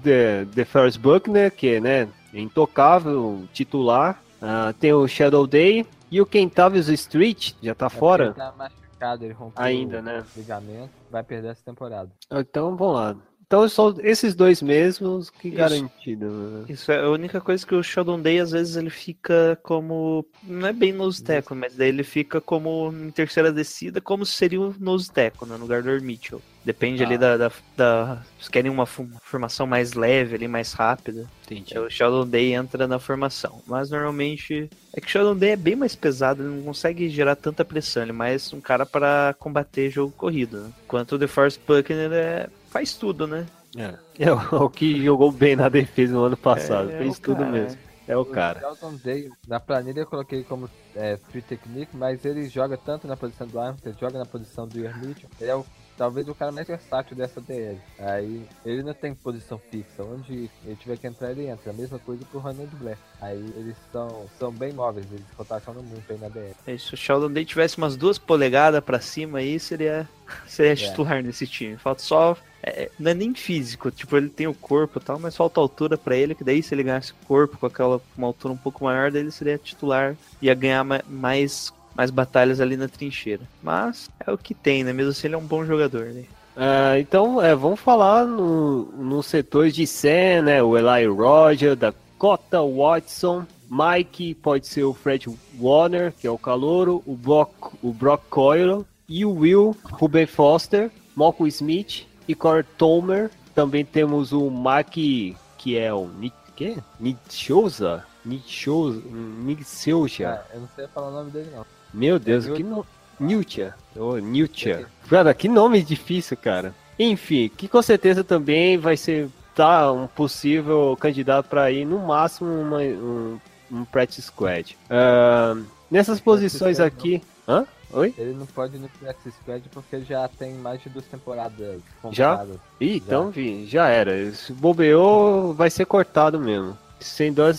[0.03, 4.21] The, The Ferris Buckner, que né, é intocável, titular.
[4.41, 5.87] Ah, tem o Shadow Day.
[6.11, 8.25] E o Kentavious Street, já tá É fora?
[8.27, 10.25] Ele tá machucado, ele rompeu Ainda, né?
[10.37, 12.09] o ligamento, vai perder essa temporada.
[12.31, 13.17] Então, vamos lá.
[13.55, 15.57] Então, são esses dois mesmos que Isso.
[15.57, 16.27] garantido.
[16.27, 16.65] né?
[16.69, 20.27] Isso é a única coisa que o Sheldon Day, às vezes, ele fica como.
[20.43, 24.33] Não é bem nose tackle, mas daí ele fica como em terceira descida, como se
[24.33, 26.43] seria o nose tackle, né, no lugar do Mitchell.
[26.65, 31.29] Depende ali da, da, da- Se querem uma formação mais leve ali, mais rápida.
[31.45, 31.77] Entendi.
[31.77, 33.61] É, o Sheldon Day entra na formação.
[33.69, 34.69] Mas normalmente.
[34.93, 38.03] É que o Sheldon Day é bem mais pesado, ele não consegue gerar tanta pressão.
[38.03, 40.59] Ele é mais um cara para combater jogo corrido.
[40.63, 40.73] Né?
[40.87, 42.49] Enquanto o DeForest Buckner é...
[42.75, 43.47] faz tudo, né?
[43.77, 43.99] É.
[44.19, 46.91] É o o que jogou bem na defesa no ano passado.
[46.91, 47.81] É, Fez o tudo cara, mesmo.
[48.07, 48.61] É o O cara.
[48.61, 53.17] Sheldon Day, na planilha eu coloquei como é, free technique, mas ele joga tanto na
[53.17, 55.31] posição do Armstead, joga na posição do Ian Mitchell.
[55.41, 55.65] Ele é o,
[55.97, 57.79] talvez o cara mais versátil dessa DL.
[57.99, 61.71] Aí ele não tem posição fixa, onde ele tiver que entrar, ele entra.
[61.71, 62.99] A mesma coisa pro Ronald Blair.
[63.21, 66.55] Aí eles são, são bem móveis, eles rotacionam muito aí na DL.
[66.67, 70.09] É, Se o Sheldon Day tivesse umas duas polegadas pra cima aí, seria,
[70.47, 70.77] seria É.
[70.77, 71.77] titular nesse time.
[71.77, 72.37] Falta só.
[72.63, 75.99] é, não é nem físico, tipo, ele tem o corpo e tal, mas falta altura
[75.99, 79.11] pra ele, que daí se ele ganhasse corpo com aquela uma altura um pouco maior,
[79.11, 83.43] daí ele seria titular, ia ganhar ma- mais, mais batalhas ali na trincheira.
[83.63, 84.93] Mas é o que tem, né?
[84.93, 86.25] Mesmo assim ele é um bom jogador, né?
[86.57, 90.63] Ah, então, é, vamos falar no, nos setores de Sam, né?
[90.63, 95.29] O Eli Roger, Dakota Watson, Mike, pode ser o Fred
[95.59, 100.91] Warner, que é o calouro, o Brock, o Brock Coyle, e o Will, Ruben Foster,
[101.15, 103.31] Malcolm Smith e Corey Tomer.
[103.55, 106.77] Também temos o Mac, que é o Nick, que?
[106.99, 108.05] Nichosa?
[108.25, 109.01] Nichosa?
[109.05, 110.29] Nichosa?
[110.29, 111.65] Ah, eu não sei falar o nome dele não.
[111.95, 112.85] Meu Deus, Newt- que nome.
[113.21, 113.75] Newtia.
[113.97, 114.87] Oh, Newtia.
[115.09, 116.75] Cara, que nome difícil, cara.
[116.99, 122.51] Enfim, que com certeza também vai ser tá, um possível candidato para ir no máximo
[122.51, 123.39] uma- um,
[123.71, 124.77] um practice squad.
[124.91, 125.57] Ah,
[125.91, 127.23] nessas posições aqui.
[127.49, 127.65] Hã?
[127.93, 128.13] Oi?
[128.19, 131.81] Ele não pode ir no Practice Squad porque já tem mais de duas temporadas
[132.11, 132.45] Já?
[132.81, 134.33] Ih, então vi, já era.
[134.33, 136.77] Se bobeou, vai ser cortado mesmo.
[137.01, 137.53] Sem dó,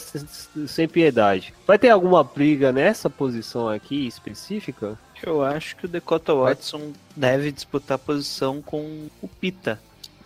[0.68, 1.54] sem piedade.
[1.68, 4.98] Vai ter alguma briga nessa posição aqui específica?
[5.22, 9.80] Eu acho que o Dakota Watson deve disputar a posição com o Pita.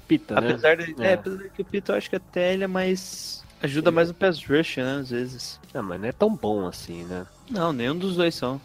[0.07, 0.49] Pita, né?
[0.51, 1.07] Apesar de, É.
[1.07, 3.43] é, apesar de que o Pita eu acho que até ele é mais.
[3.61, 4.99] Ajuda mais no pass rush, né?
[5.01, 5.59] Às vezes.
[5.73, 7.25] Ah, mas não é tão bom assim, né?
[7.49, 8.59] Não, nenhum dos dois são.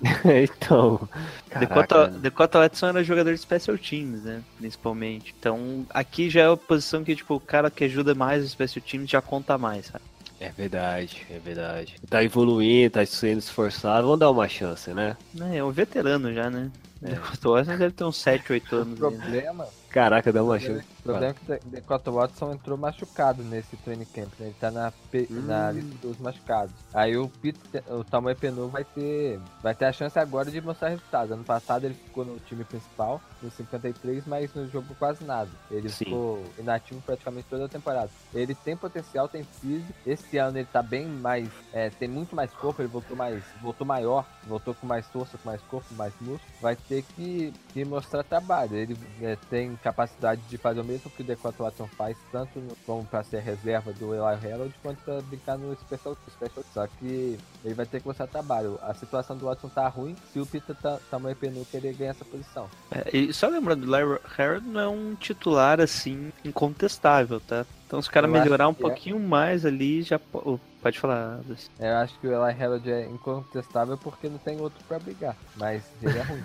[0.42, 1.08] então.
[1.48, 2.08] Dakota.
[2.08, 4.42] Dakota Watson era jogador de special teams, né?
[4.58, 5.34] Principalmente.
[5.38, 8.84] Então, aqui já é a posição que, tipo, o cara que ajuda mais os special
[8.84, 10.04] teams já conta mais, sabe?
[10.40, 11.94] É verdade, é verdade.
[12.10, 15.16] Tá evoluindo, tá sendo esforçado, vamos dar uma chance, né?
[15.40, 16.68] É, é um veterano já, né?
[17.00, 19.02] Dakota Watson deve ter uns 7, 8 O anos.
[19.02, 19.68] ainda.
[19.92, 20.86] Caraca, dá uma chance.
[21.00, 24.46] o problema é que o Dakota Watson entrou machucado nesse training camp, né?
[24.46, 25.72] Ele tá na, P- na Hum.
[25.72, 26.74] lista dos machucados.
[26.94, 30.88] Aí o Peter, o Tamoy Penu vai ter, vai ter a chance agora de mostrar
[30.88, 31.30] resultados.
[31.32, 35.50] Ano passado ele ficou no time principal, no 53, mas não jogou quase nada.
[35.70, 36.06] Ele Sim.
[36.06, 38.10] ficou inativo praticamente toda a temporada.
[38.32, 39.92] Ele tem potencial, tem físico.
[40.06, 43.86] Esse ano ele tá bem mais, é, tem muito mais corpo, ele voltou mais, voltou
[43.86, 46.40] maior, voltou com mais força, com mais corpo, mais músculo.
[46.62, 48.74] Vai ter que, que mostrar trabalho.
[48.74, 53.04] Ele é, tem capacidade de fazer o mesmo que o Dakota Watson faz, tanto como
[53.04, 54.22] para ser reserva do Eli
[54.52, 56.64] Harold, quanto para brincar no special, special.
[56.72, 58.78] Só que ele vai ter que mostrar trabalho.
[58.82, 62.24] A situação do Watson tá ruim, se o Peter tá, Tamanho Penuca, ele ganha essa
[62.24, 62.68] posição.
[62.90, 67.66] É, e só lembrando, o Larry Harold não é um titular assim incontestável, tá?
[67.92, 68.74] Então se o cara Eu melhorar um é.
[68.74, 71.40] pouquinho mais ali, já oh, pode falar.
[71.78, 75.82] Eu acho que o Eli Harold é incontestável porque não tem outro para brigar, mas
[76.02, 76.40] ele é ruim.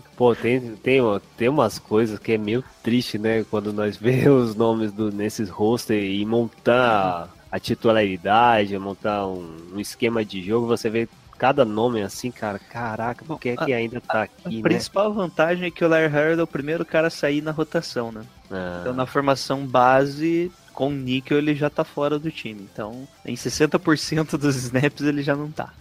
[0.16, 1.02] Pô, tem, tem,
[1.36, 3.44] tem umas coisas que é meio triste, né?
[3.50, 9.78] Quando nós vemos os nomes do, nesses roster e montar a titularidade, montar um, um
[9.78, 11.06] esquema de jogo, você vê
[11.36, 12.58] cada nome assim, cara.
[12.58, 14.62] Caraca, por que é que ainda tá A aqui, né?
[14.62, 18.10] principal vantagem é que o Larry Harold é o primeiro cara a sair na rotação,
[18.10, 18.22] né?
[18.54, 22.68] Ah, Então na formação base, com o níquel ele já tá fora do time.
[22.72, 25.72] Então em 60% dos snaps ele já não tá.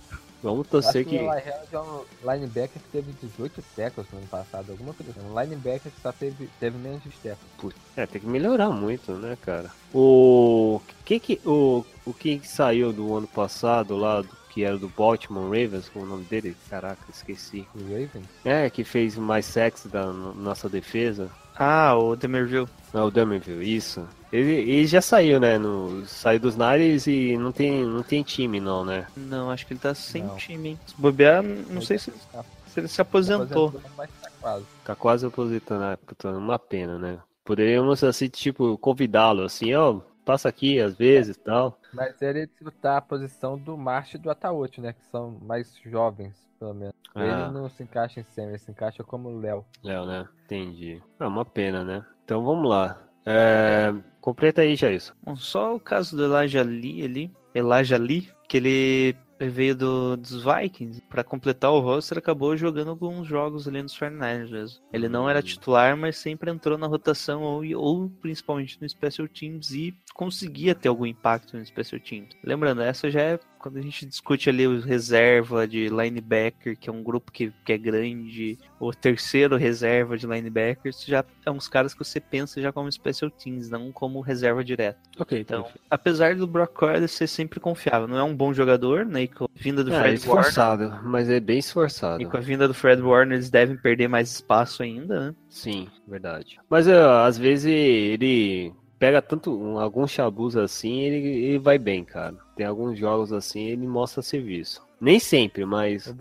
[0.41, 4.93] vamos torcer que o é um linebacker que teve 18 tackles no ano passado, alguma
[4.93, 5.21] coisa assim.
[5.29, 7.37] Um linebacker que só teve, teve menos de tackles.
[7.57, 9.71] Putz, É, tem que melhorar muito, né, cara?
[9.93, 14.87] O que que o, o que saiu do ano passado lá, do- que era do
[14.89, 16.55] Baltimore Ravens, com o nome dele?
[16.69, 17.65] Caraca, esqueci.
[17.73, 18.25] O Ravens?
[18.45, 21.31] É, que fez mais sexo da no- nossa defesa.
[21.55, 22.67] Ah, o Demerville.
[22.93, 24.07] Não, o Dumerville, isso.
[24.31, 25.57] Ele, ele já saiu, né?
[25.57, 29.05] No, saiu dos Nares e não tem, não tem time, não, né?
[29.15, 30.35] Não, acho que ele tá sem Não.
[30.35, 30.79] time, hein?
[30.87, 33.73] Se bobear, não sei se, Tá se ele se aposentou.
[33.95, 34.65] mas tá quase.
[34.83, 35.97] Tá quase aposentando, né?
[36.37, 37.19] Uma pena, né?
[37.45, 41.77] Poderíamos, assim, tipo, convidá-lo, assim, ó, passa aqui às vezes e tal.
[41.93, 44.93] Mas ele disputar a posição do March e do Ataúde, né?
[44.93, 46.33] Que são mais jovens,
[46.63, 46.95] pelo menos.
[47.13, 47.23] Ah.
[47.23, 49.65] Ele não se encaixa em Sam, ele se encaixa como o Léo.
[49.83, 50.27] Léo, né?
[50.45, 51.01] Entendi.
[51.19, 52.05] É uma pena, né?
[52.23, 53.01] Então vamos lá.
[53.25, 53.93] É...
[54.21, 55.01] Completa aí, Jair.
[55.21, 60.43] Bom, só o caso do Elijah Lee ali, Elijah Lee, que ele veio do, dos
[60.43, 64.79] Vikings, para completar o roster, acabou jogando alguns jogos ali nos 49ers mesmo.
[64.93, 69.71] Ele não era titular, mas sempre entrou na rotação ou, ou principalmente no Special Teams
[69.71, 72.29] e conseguia ter algum impacto no Special Teams.
[72.43, 76.91] Lembrando, essa já é quando a gente discute ali o reserva de linebacker, que é
[76.91, 81.93] um grupo que, que é grande, o terceiro reserva de linebackers, já é uns caras
[81.93, 84.99] que você pensa já como special teams, não como reserva direto.
[85.17, 89.21] Ok, Então, apesar do Brock Purdy ser sempre confiável, não é um bom jogador, né?
[89.23, 92.21] E com a vinda do é, Fred Warner, esforçado, mas é bem esforçado.
[92.21, 95.35] e com a vinda do Fred Warner, eles devem perder mais espaço ainda, né?
[95.49, 96.59] Sim, verdade.
[96.69, 102.03] Mas ó, às vezes ele pega tanto um- alguns chabus assim, ele, ele vai bem,
[102.03, 102.35] cara.
[102.55, 104.85] Tem alguns jogos assim, ele mostra serviço.
[104.99, 106.13] Nem sempre, mas O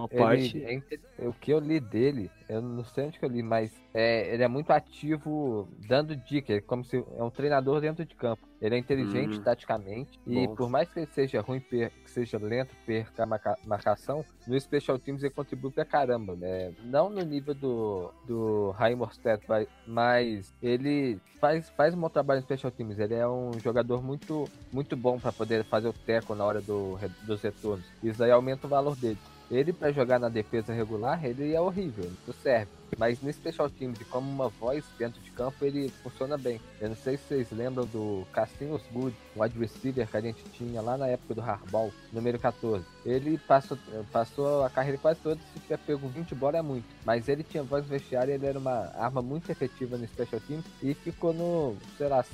[0.00, 0.82] uma ele, parte.
[1.18, 4.32] é o que eu li dele, eu não sei onde que eu li, mas é,
[4.32, 8.46] ele é muito ativo dando dicas, como se é um treinador dentro de campo.
[8.60, 9.42] Ele é inteligente Hum.
[9.42, 10.54] taticamente e Bom.
[10.56, 14.98] por mais que ele seja ruim, que seja lento, perca a marca- marcação, no Special
[14.98, 16.72] Teams ele contribui pra caramba, né?
[16.84, 19.42] Não no nível do, do Raim Morstead,
[19.86, 22.98] mas ele faz, faz um bom trabalho no Special Teams.
[22.98, 26.98] Ele é um jogador muito, muito bom para poder fazer o teco na hora do,
[27.26, 27.86] dos retornos.
[28.02, 29.18] Isso aí aumenta o valor dele.
[29.50, 32.70] Ele, pra jogar na defesa regular, ele é horrível, não serve.
[32.98, 36.60] Mas no Special Teams, como uma voz dentro de campo, ele funciona bem.
[36.80, 40.42] Eu não sei se vocês lembram do Castinhos Good, um wide receiver que a gente
[40.52, 42.84] tinha lá na época do Hardball, número 14.
[43.04, 43.78] Ele passou,
[44.12, 46.86] passou a carreira quase toda, se tiver pego 20 bola é muito.
[47.04, 50.64] Mas ele tinha voz no vestiário, ele era uma arma muito efetiva no Special Teams
[50.82, 52.24] e ficou no, sei lá,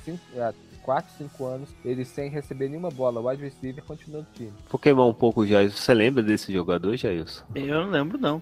[0.83, 3.19] 4, 5 anos, ele sem receber nenhuma bola.
[3.19, 4.53] O wide receiver continuou no time.
[4.69, 5.71] Pokémon um pouco, Jair.
[5.71, 7.43] Você lembra desse jogador, Jailson?
[7.55, 8.41] Eu não lembro, não.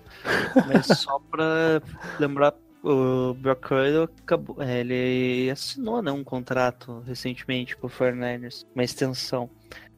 [0.68, 1.82] Mas só pra
[2.20, 8.66] lembrar, o Brock Purdy acabou, é, ele assinou né, um contrato recentemente com o 49ers,
[8.74, 9.50] uma extensão.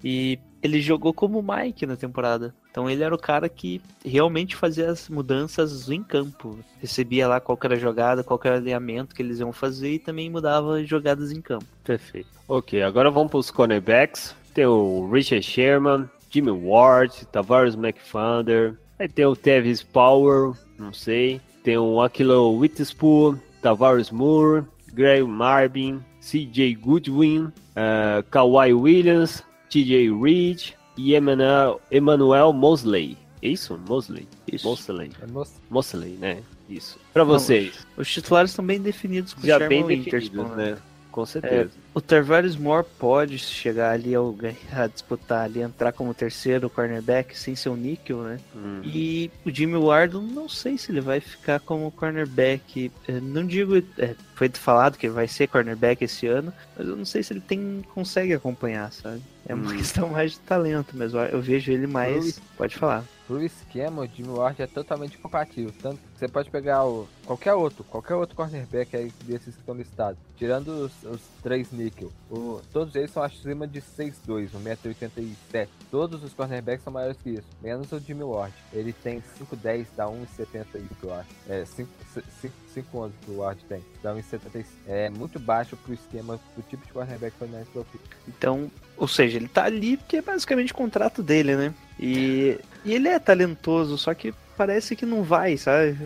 [0.04, 2.54] E ele jogou como Mike na temporada.
[2.74, 6.58] Então ele era o cara que realmente fazia as mudanças em campo.
[6.82, 10.00] Recebia lá qual era a jogada, qual era o alinhamento que eles iam fazer e
[10.00, 11.66] também mudava as jogadas em campo.
[11.84, 12.30] Perfeito.
[12.48, 14.36] Ok, agora vamos para os cornerbacks.
[14.56, 18.74] Tem o Richard Sherman, Jimmy Ward, Tavares McFander.
[18.98, 21.40] Aí tem o Tevis Power, não sei.
[21.64, 30.74] Tem o Aquilo Witherspoon, Tavares Moore, Greg Marvin, CJ Goodwin, eh, Kawhi Williams, TJ Reed
[30.98, 33.18] e Emmanuel, Emmanuel Mosley.
[33.42, 33.80] É isso?
[33.88, 34.28] Mosley?
[34.52, 34.68] Isso.
[34.68, 35.12] Mosley.
[35.22, 35.28] É.
[35.70, 36.42] Mosley, né?
[36.70, 36.98] Isso.
[37.14, 37.86] Para vocês.
[37.98, 40.78] Os titulares estão bem definidos com o Já Sherman bem Witherspoon, definidos, né?
[41.14, 41.70] Com certeza.
[41.94, 44.36] O Tarvares Moore pode chegar ali ao
[44.72, 48.40] a disputar ali, entrar como terceiro cornerback sem ser o níquel, né?
[48.56, 48.82] Hum.
[48.84, 52.92] E o Jimmy Ward, não sei se ele vai ficar como cornerback.
[53.08, 56.96] Eh, Não digo, eh, foi falado que ele vai ser cornerback esse ano, mas eu
[56.96, 59.22] não sei se ele tem consegue acompanhar, sabe?
[59.48, 59.78] É uma Hum.
[59.78, 61.20] questão mais de talento mesmo.
[61.20, 62.42] Eu vejo ele mais.
[62.58, 63.04] Pode falar.
[63.26, 65.74] Pro esquema, o Jimmy Ward é totalmente compatível.
[65.82, 69.76] Tanto que você pode pegar o, qualquer outro, qualquer outro cornerback aí desses que estão
[69.76, 70.20] listados.
[70.38, 72.12] Tirando os, os três níquel.
[72.30, 75.68] O, todos eles são acima de 6'2, 1,87m.
[75.90, 77.48] Todos os cornerbacks são maiores que isso.
[77.62, 78.54] Menos o Jimmy Ward.
[78.74, 81.30] Ele tem 5'10, dá 1,70 isso, eu acho.
[81.48, 83.84] É, 5 anos que o Ward tem.
[84.02, 84.66] Dá 1,75.
[84.86, 88.08] É muito baixo pro esquema, pro tipo de cornerback que mais profissional.
[88.28, 91.74] Então, ou seja, ele tá ali porque é basicamente o contrato dele, né?
[92.00, 95.98] E, e ele é talentoso, só que parece que não vai, sabe?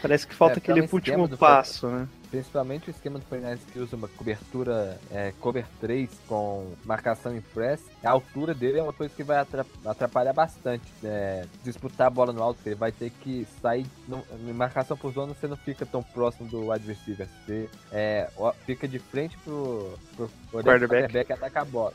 [0.00, 2.06] Parece que falta É, aquele último passo, né?
[2.30, 7.40] Principalmente o esquema do Fernandes que usa uma cobertura é, cover 3 com marcação em
[7.40, 10.84] press, a altura dele é uma coisa que vai atra- atrapalhar bastante.
[11.04, 15.12] é, disputar a bola no alto, ele vai ter que sair no- em marcação por
[15.12, 17.26] zona, você não fica tão próximo do receiver.
[17.46, 18.28] Você é,
[18.66, 20.88] fica de frente pro, pro do Quarterback.
[20.88, 21.92] quarterback atacar a bola.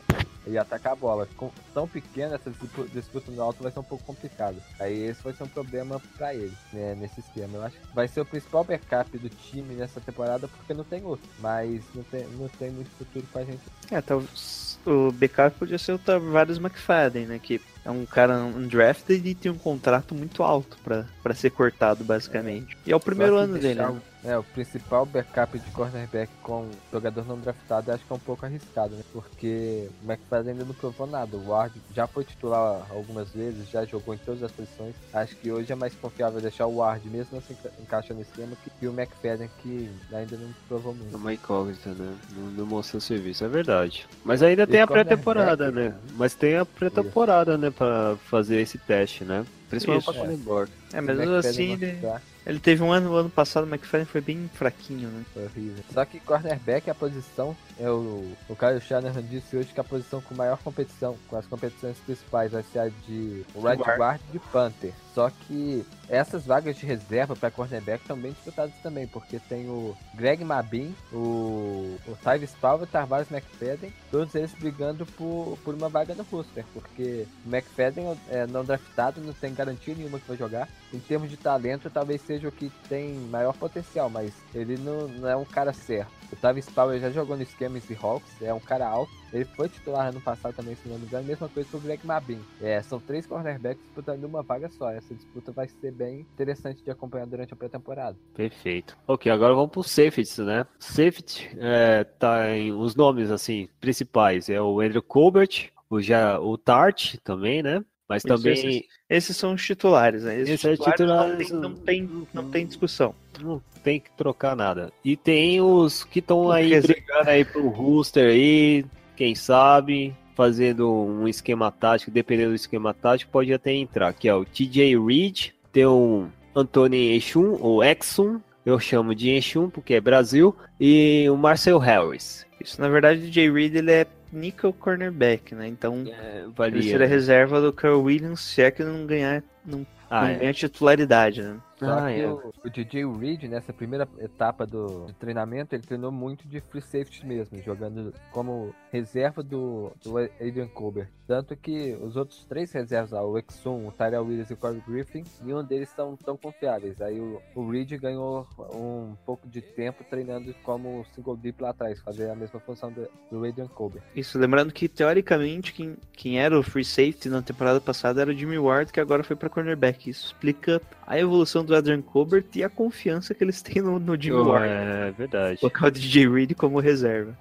[0.48, 1.28] E atacar a bola.
[1.38, 4.56] Com, tão pequena, essa dispu- disputa no alto vai ser um pouco complicado.
[4.80, 7.58] Aí esse vai ser um problema pra ele, né, nesse esquema.
[7.58, 11.04] Eu acho que vai ser o principal backup do time nessa temporada, porque não tem
[11.04, 11.30] outro.
[11.40, 13.62] Mas não tem, não tem muito futuro com a gente.
[13.92, 17.40] É, talvez o backup podia ser o Tavares McFadden, né?
[17.40, 22.04] Que é um cara undrafted e tem um contrato muito alto pra, pra ser cortado,
[22.04, 22.78] basicamente.
[22.86, 24.02] E é o primeiro ano dele, deixar né?
[24.24, 28.46] É, o principal backup de cornerback com jogador não draftado acho que é um pouco
[28.46, 29.02] arriscado, né?
[29.12, 31.36] Porque o McFadden ainda não provou nada.
[31.36, 34.94] O Ward já foi titular algumas vezes, já jogou em todas as posições.
[35.12, 38.56] Acho que hoje é mais confiável deixar o Ward, mesmo assim enca- encaixando no esquema,
[38.80, 41.18] que- o McFadden, que ainda não provou É muito.
[41.18, 42.14] uma incógnita, né?
[42.36, 44.06] Não, não mostrou serviço, é verdade.
[44.24, 45.96] Mas ainda tem a pré-temporada, né?
[46.16, 47.71] Mas tem a pré-temporada, né?
[47.76, 49.46] Pra fazer esse teste, né?
[49.72, 50.26] Principalmente Isso, pra é.
[50.26, 50.72] cornerback.
[50.94, 54.20] É, mas assim, ele, ficar, ele teve um ano, o ano passado, o McFadden foi
[54.20, 55.24] bem fraquinho, né?
[55.34, 55.84] foi horrível.
[55.94, 59.84] Só que cornerback é a posição, é o, o Kyle Shanahan disse hoje que a
[59.84, 63.98] posição com maior competição, com as competições principais, vai ser a de right Guard.
[63.98, 64.94] guard e de punter.
[65.14, 69.96] Só que essas vagas de reserva para cornerback estão bem disputadas também, porque tem o
[70.16, 75.76] Greg Mabin, o, o Tyvis Powell e o Tarvaris McFadden, todos eles brigando por, por
[75.76, 80.28] uma vaga no roster, porque o McFadden é não draftado, não tem garantia nenhuma que
[80.28, 80.68] vai jogar.
[80.94, 85.30] Em termos de talento, talvez seja o que tem maior potencial, mas ele não, não
[85.30, 86.12] é um cara certo.
[86.32, 89.12] O Tavis Powell já jogou no esquema de Hawks, é um cara alto.
[89.34, 91.26] Ele foi titular ano passado também, se não me engano.
[91.26, 92.40] Mesma coisa pro Greg Mabin.
[92.62, 94.90] É, são três cornerbacks disputando uma vaga só.
[94.92, 98.18] Essa disputa vai ser bem interessante de acompanhar durante a pré-temporada.
[98.34, 98.98] Perfeito.
[99.08, 100.66] Ok, agora vamos pro safeties, né?
[100.80, 104.50] Safety, é, tá em os nomes, assim, principais.
[104.50, 107.84] É o Andrew Colbert, o, já, o Tart também, né?
[108.12, 110.36] Mas Isso, também esses- Esses são os titulares, né?
[110.40, 113.14] Esses Esses titulares titulares, não, tem, não, tem, não tem discussão.
[113.42, 114.92] não tem que trocar nada.
[115.04, 116.94] E tem os que estão aí Reserva.
[117.02, 118.86] brigando aí pro rooster aí,
[119.16, 124.36] quem sabe, fazendo um esquema tático, dependendo do esquema tático, pode até entrar, que é
[124.36, 130.02] o TJ Reed, tem o Anthony Echum, ou Exum, eu chamo de Echum porque é
[130.02, 132.46] Brasil, e o Marcel Harris.
[132.64, 135.68] Isso, na verdade, o Jay Reed ele é nickel cornerback, né?
[135.68, 140.22] Então, É, ele seria reserva do Carl Williams, se é que não ganhar, não, Ah,
[140.22, 140.36] não é.
[140.36, 141.58] ganha titularidade, né?
[141.82, 142.28] Só Ah, que é.
[142.28, 146.82] o, o DJ Reed, nessa primeira etapa do, do treinamento, ele treinou muito de free
[146.82, 151.08] safety mesmo, jogando como reserva do, do Adrian Colbert.
[151.28, 154.82] Tanto que os outros três reservas, lá, o Exum, o Tyrell Williams e o Corey
[154.86, 157.02] Griffin, nenhum deles são tão confiáveis.
[157.02, 162.00] Aí o, o Reed ganhou um pouco de tempo treinando como single deep lá atrás,
[162.02, 164.04] fazer a mesma função do, do Adrian Colbert.
[164.14, 168.34] Isso, lembrando que, teoricamente, quem, quem era o free safety na temporada passada era o
[168.34, 170.10] Jimmy Ward, que agora foi pra cornerback.
[170.10, 174.20] Isso explica a evolução do Adrian Colbert e a confiança que eles têm no, no
[174.20, 174.68] Jimmy Oh, Ward.
[174.70, 175.60] é verdade.
[175.60, 177.38] Colocar o DJ Reed como reserva.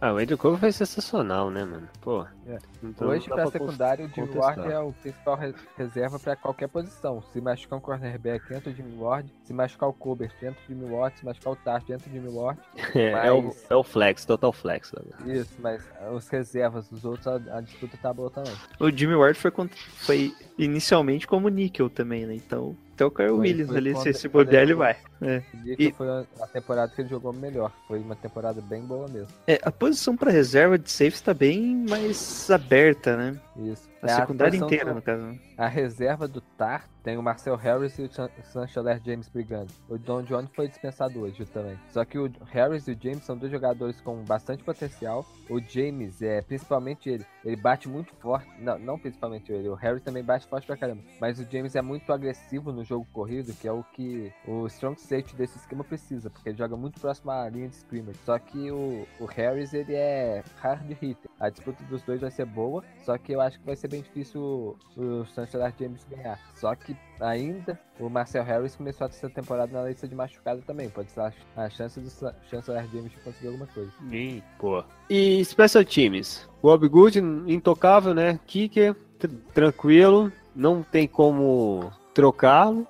[0.00, 1.88] Ah, o Andrew Colbert foi sensacional, né, mano?
[2.00, 2.24] Pô.
[2.46, 2.58] É.
[2.82, 4.56] Então Hoje, pra pra secundário, o Jimmy contestar.
[4.58, 7.22] Ward é o principal re- reserva pra qualquer posição.
[7.32, 9.32] Se machucar um cornerback, entra o Jimmy Ward.
[9.44, 11.16] Se machucar o Colbert, entra o Jimmy Ward.
[11.18, 12.58] Se machucar o Tart, entra o Jimmy Ward.
[12.94, 14.92] É, é o, Mas- é o flex, total flex.
[14.92, 15.34] né?
[15.34, 18.52] Isso, mas os reservas, os outros, a, a disputa tá boa também.
[18.78, 19.50] O Jimmy Ward foi,
[19.96, 22.34] foi inicialmente como nickel também, né?
[22.34, 24.96] Então, até o Williams ali, se esse bobear, ele vai.
[25.22, 25.42] É.
[25.78, 27.70] E- foi a a temporada que ele jogou melhor.
[27.86, 29.28] Foi uma temporada bem boa mesmo.
[29.46, 33.40] É, a posição pra reserva de safe está bem mais aberta, né?
[33.56, 33.90] Isso.
[34.02, 35.38] A É, secundária posição inteira, do- no caso.
[35.56, 38.10] A reserva do Tar tem o Marcel Harris e o
[38.42, 39.68] Sanchaler James brigando.
[39.88, 41.78] O Don John foi dispensado hoje também.
[41.90, 45.24] Só que o Harris e o James são dois jogadores com bastante potencial.
[45.48, 48.48] O James, é principalmente ele, ele bate muito forte.
[48.58, 49.68] Não, não principalmente ele.
[49.68, 51.02] O Harris também bate forte pra caramba.
[51.20, 55.00] Mas o James é muito agressivo no jogo corrido, que é o que o strong
[55.12, 58.18] safety desse esquema precisa, porque ele joga muito próximo à linha de scrimmage.
[58.24, 61.30] Só que o, o Harris, ele é hard hitter.
[61.38, 64.00] A disputa dos dois vai ser boa, só que eu acho que vai ser bem
[64.00, 66.38] difícil o, o Chancellor James ganhar.
[66.54, 70.88] Só que ainda o Marcel Harris começou essa temporada na lista de machucado também.
[70.88, 72.08] Pode ser a, a chance do
[72.48, 73.92] Chancellor James de conseguir alguma coisa.
[74.10, 74.82] Ih, pô.
[75.10, 76.48] E Special Teams?
[76.62, 78.40] Bob Good, intocável, né?
[78.46, 80.32] Kicker, tr- tranquilo.
[80.54, 82.86] Não tem como trocá-lo.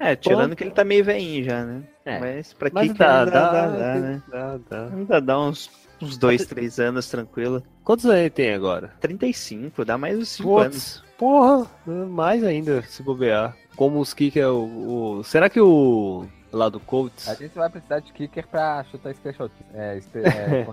[0.00, 0.56] É, tirando Ponto.
[0.56, 1.82] que ele tá meio velhinho já, né?
[2.06, 2.18] É.
[2.18, 4.22] Mas pra Mas que que dá, ainda dá, dá, dá, tem- né?
[4.28, 4.86] dá, dá.
[4.94, 5.70] Ainda dá uns,
[6.00, 7.62] uns dois, três anos tranquilo.
[7.84, 8.92] Quantos anos ele tem agora?
[9.00, 11.04] 35, dá mais uns 5 anos.
[11.18, 13.54] Porra, mais ainda se bobear.
[13.76, 17.28] Como os kicker, o, o- será que o lá do Colts?
[17.28, 19.50] A gente vai precisar de kicker pra chutar special.
[19.74, 20.66] É, é,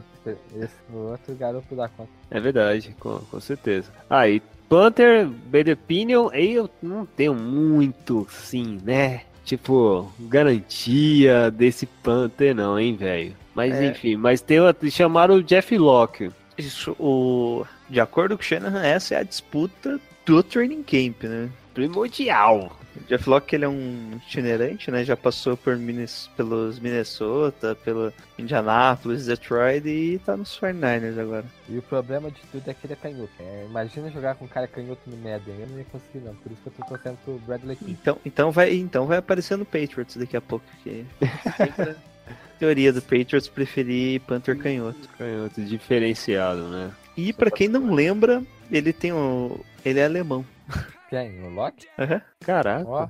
[0.59, 2.09] esse, o outro garoto dá conta.
[2.29, 3.91] É verdade, com, com certeza.
[4.09, 9.21] Ah, e Panther, Bad Opinion, aí eu não tenho muito, sim, né?
[9.45, 13.33] Tipo, garantia desse Panther não, hein, velho.
[13.55, 13.85] Mas É.
[13.85, 14.59] enfim, mas tem
[14.91, 16.29] chamaram o Jeff Locke.
[16.57, 17.65] Isso, o...
[17.89, 21.49] De acordo com o Shanahan, essa é a disputa do training camp, né?
[21.73, 22.77] Primordial.
[23.07, 25.03] Jeff Locke ele é um itinerante, né?
[25.03, 31.45] Já passou por Minnes, pelos Minnesota, pelo Indianapolis, Detroit e tá nos 49ers agora.
[31.69, 33.29] E o problema de tudo é que ele é canhoto.
[33.39, 35.59] É, imagina jogar com um cara canhoto no Madden.
[35.59, 36.35] Eu não ia conseguir não.
[36.35, 37.91] Por isso que eu tô torcendo pro Bradley King.
[37.91, 40.65] Então, então, vai, então vai aparecer no Patriots daqui a pouco.
[40.83, 41.05] Que
[42.59, 45.07] teoria do Patriots preferir Panther canhoto.
[45.17, 46.91] Canhoto diferenciado, né?
[47.15, 49.59] E pra quem não lembra, ele tem o.
[49.83, 50.45] Ele é alemão.
[51.09, 51.41] Quem?
[51.43, 51.87] O Locke?
[51.97, 52.21] Aham.
[52.41, 52.87] Caraca.
[52.87, 53.07] Ó,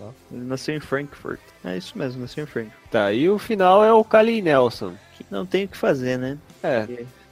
[0.00, 0.14] não.
[0.32, 1.40] Ele nasceu em Frankfurt.
[1.64, 2.78] É isso mesmo, nasceu em Frankfurt.
[2.90, 4.94] Tá, e o final é o Kali Nelson.
[5.16, 6.36] Que não tem o que fazer, né?
[6.62, 6.86] É,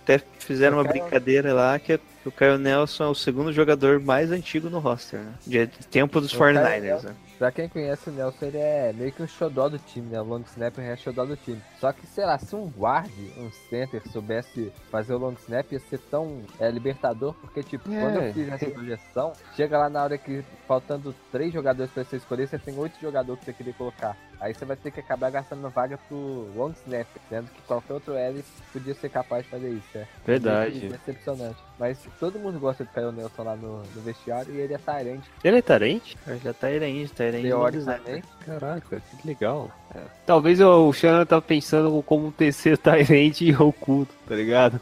[0.05, 3.99] Até fizeram O uma Kyle- brincadeira lá que o Kyle Nelson é o segundo jogador
[4.01, 5.33] mais antigo no roster, né?
[5.47, 7.15] De tempo dos O Kyle 49ers, né?
[7.39, 10.21] Pra quem conhece o Nelson, ele é meio que um xodó do time, né?
[10.21, 11.61] O long snapper é xodó do time.
[11.81, 15.81] Só que, sei lá, se um guard, um center, soubesse fazer o long snap, ia
[15.81, 18.01] ser tão é, libertador, porque, tipo, É.
[18.01, 22.17] quando eu fiz essa projeção, chega lá na hora que, faltando três jogadores pra você
[22.17, 24.17] escolher, você tem oito jogadores que você queria colocar.
[24.41, 28.15] Aí você vai ter que acabar gastando vaga pro long snapper, sendo que qualquer outro
[28.15, 30.07] L podia ser capaz de fazer isso, é.
[30.25, 30.89] Verdade.
[30.89, 31.59] Decepcionante.
[31.79, 35.29] Mas todo mundo gosta de Kyle Nelson lá no, no vestiário e ele é tarente,
[35.43, 36.17] ele é tarente?
[36.43, 37.49] Já tá Irene, tá Irene.
[37.49, 38.29] teoricamente.
[38.45, 39.71] Caraca, que legal.
[39.95, 40.01] É.
[40.25, 44.81] Talvez o Shannon tá pensando como um terceiro tarente oculto, tá ligado?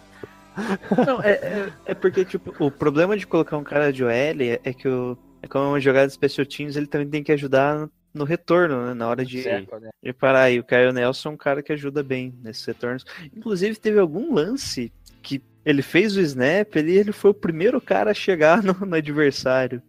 [1.07, 4.61] Não, é, é, é porque, tipo, o problema de colocar um cara de OL é,
[4.63, 7.75] é que o, é como uma jogada de special teams, ele também tem que ajudar
[7.75, 8.95] no, no retorno, né?
[8.95, 9.91] Na hora de, Certo, né?
[10.03, 10.51] de parar.
[10.51, 13.05] E o Caio Nelson é um cara que ajuda bem nesses retornos.
[13.35, 14.93] Inclusive, teve algum lance
[15.23, 18.97] que ele fez o snap ali, ele foi o primeiro cara a chegar no, no
[18.97, 19.81] adversário.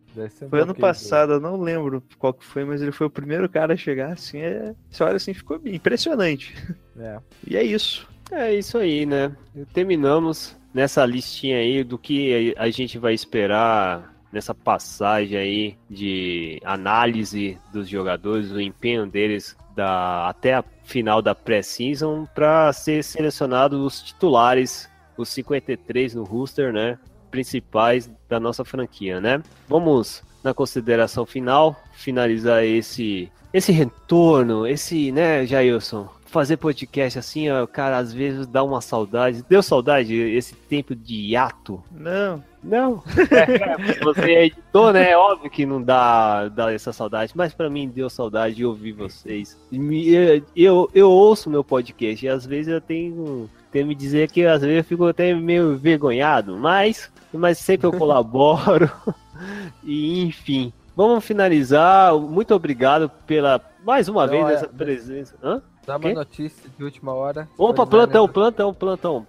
[0.50, 3.74] Foi ano passado, eu não lembro qual que foi, mas ele foi o primeiro cara
[3.74, 4.76] a chegar, assim, é...
[4.90, 6.56] Você olha assim, ficou impressionante.
[6.98, 7.18] É.
[7.48, 8.08] E é isso.
[8.32, 9.36] É isso aí, né?
[9.74, 17.58] Terminamos nessa listinha aí do que a gente vai esperar nessa passagem aí de análise
[17.72, 24.02] dos jogadores, o empenho deles da, até a final da pré-season para ser selecionados os
[24.02, 26.98] titulares, os 53 no roster, né?
[27.32, 29.42] Principais da nossa franquia, né?
[29.68, 36.10] Vamos na consideração final, finalizar esse esse retorno, esse, né, Jailson?
[36.26, 39.46] Fazer podcast assim, ó, cara, às vezes dá uma saudade.
[39.48, 41.84] Deu saudade esse tempo de hiato?
[41.92, 43.04] Não, Não.
[43.30, 45.12] É, você é editor, né?
[45.12, 48.94] É óbvio que não dá, dá essa saudade, mas pra mim deu saudade de ouvir
[48.94, 49.56] vocês.
[49.72, 54.46] Eu, eu, eu ouço meu podcast e às vezes eu tenho, tenho me dizer que
[54.46, 58.90] às vezes eu fico até meio envergonhado, mas, mas sempre eu colaboro.
[59.84, 60.72] e enfim.
[60.96, 62.16] Vamos finalizar.
[62.16, 65.36] Muito obrigado pela mais uma vez é- essa presença.
[65.44, 65.60] Hã?
[65.86, 67.50] Dá uma notícia de última hora.
[67.58, 69.28] Opa, Foi plantão, designer- plantão, plantão.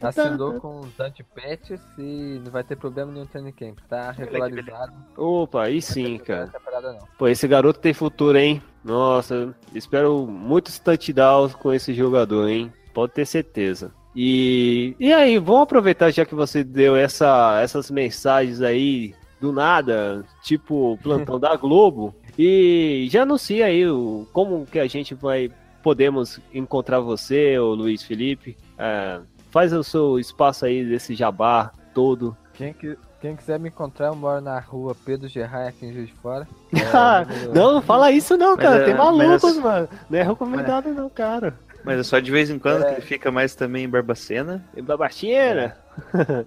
[0.00, 3.78] Assinou com os anti-patches e não vai ter problema nenhum training camp.
[3.88, 4.92] Tá regularizado.
[5.16, 6.52] Opa, aí sim, tem cara.
[6.64, 6.98] parada.
[7.18, 8.62] Pô, esse garoto tem futuro, hein?
[8.84, 12.72] Nossa, espero muitos touchdowns com esse jogador, hein?
[12.96, 13.92] Pode ter certeza.
[14.16, 20.24] E, e aí, vamos aproveitar já que você deu essa, essas mensagens aí do nada,
[20.42, 25.50] tipo plantão da Globo, e já anuncia aí o, como que a gente vai
[25.82, 28.56] podemos encontrar você, o Luiz Felipe.
[28.78, 29.20] É,
[29.50, 32.34] faz o seu espaço aí desse jabá todo.
[32.54, 36.06] Quem, que, quem quiser me encontrar, eu moro na rua Pedro Gerrai, aqui em Juiz
[36.08, 36.48] de Fora.
[36.72, 38.82] Número- não, não fala isso não, Mas cara.
[38.82, 39.88] é- Tem malucos, mas- mano.
[40.08, 41.58] Não é recomendado não, cara.
[41.86, 42.88] Mas é só de vez em quando É.
[42.88, 44.62] que ele fica mais também em Barbacena.
[44.76, 45.78] É Babacheira.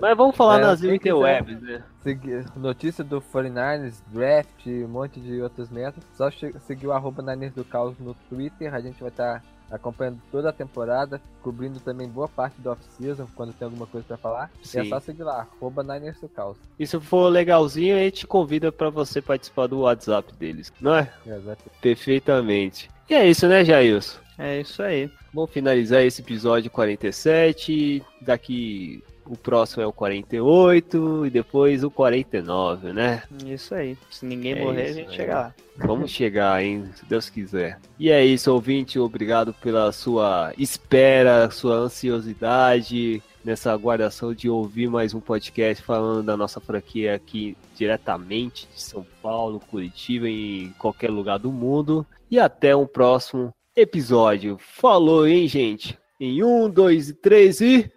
[0.00, 1.82] Mas vamos falar É, nas interwebs, né?
[2.02, 6.06] Segui- Notícia do 49ers, draft, um monte de outros métodos.
[6.16, 6.30] Só
[6.64, 8.72] seguir o arroba Niners do Caos no Twitter.
[8.72, 13.52] A gente vai estar acompanhando toda a temporada, cobrindo também boa parte do off-season, quando
[13.52, 14.48] tem alguma coisa pra falar.
[14.62, 14.80] E Sim.
[14.80, 16.56] é só seguir lá, arroba Niners do Caos.
[16.78, 21.10] E se for legalzinho, a gente convida pra você participar do WhatsApp deles, não é?
[21.26, 21.64] Exato.
[21.82, 22.88] Perfeitamente.
[23.10, 24.18] E é isso, né, Jailson?
[24.38, 25.10] É isso aí.
[25.32, 28.02] Vamos finalizar esse episódio 47.
[28.20, 33.22] Daqui o próximo é o 48 e depois o 49, né?
[33.46, 33.96] Isso aí.
[34.10, 35.14] Se ninguém É morrer, isso, a gente né?
[35.14, 35.54] chega lá.
[35.76, 36.88] Vamos chegar, hein?
[36.94, 37.78] Se Deus quiser.
[37.98, 38.98] E é isso, ouvinte.
[38.98, 46.36] Obrigado pela sua espera, sua ansiosidade nessa aguardação de ouvir mais um podcast falando da
[46.36, 52.06] nossa franquia aqui diretamente de São Paulo, Curitiba e em qualquer lugar do mundo.
[52.30, 54.58] E até um próximo episódio.
[54.58, 55.98] Falou, hein, gente?
[56.20, 57.90] Em um, dois e três e.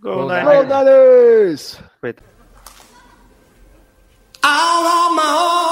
[0.00, 0.44] Go Niners.
[0.44, 1.80] Go Niners!
[4.42, 5.69] Out on my own.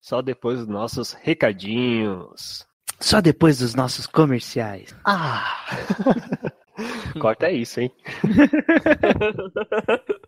[0.00, 2.66] Só depois dos nossos recadinhos.
[2.98, 4.94] Só depois dos nossos comerciais.
[5.04, 5.66] Ah!
[7.20, 7.92] Corta isso, hein?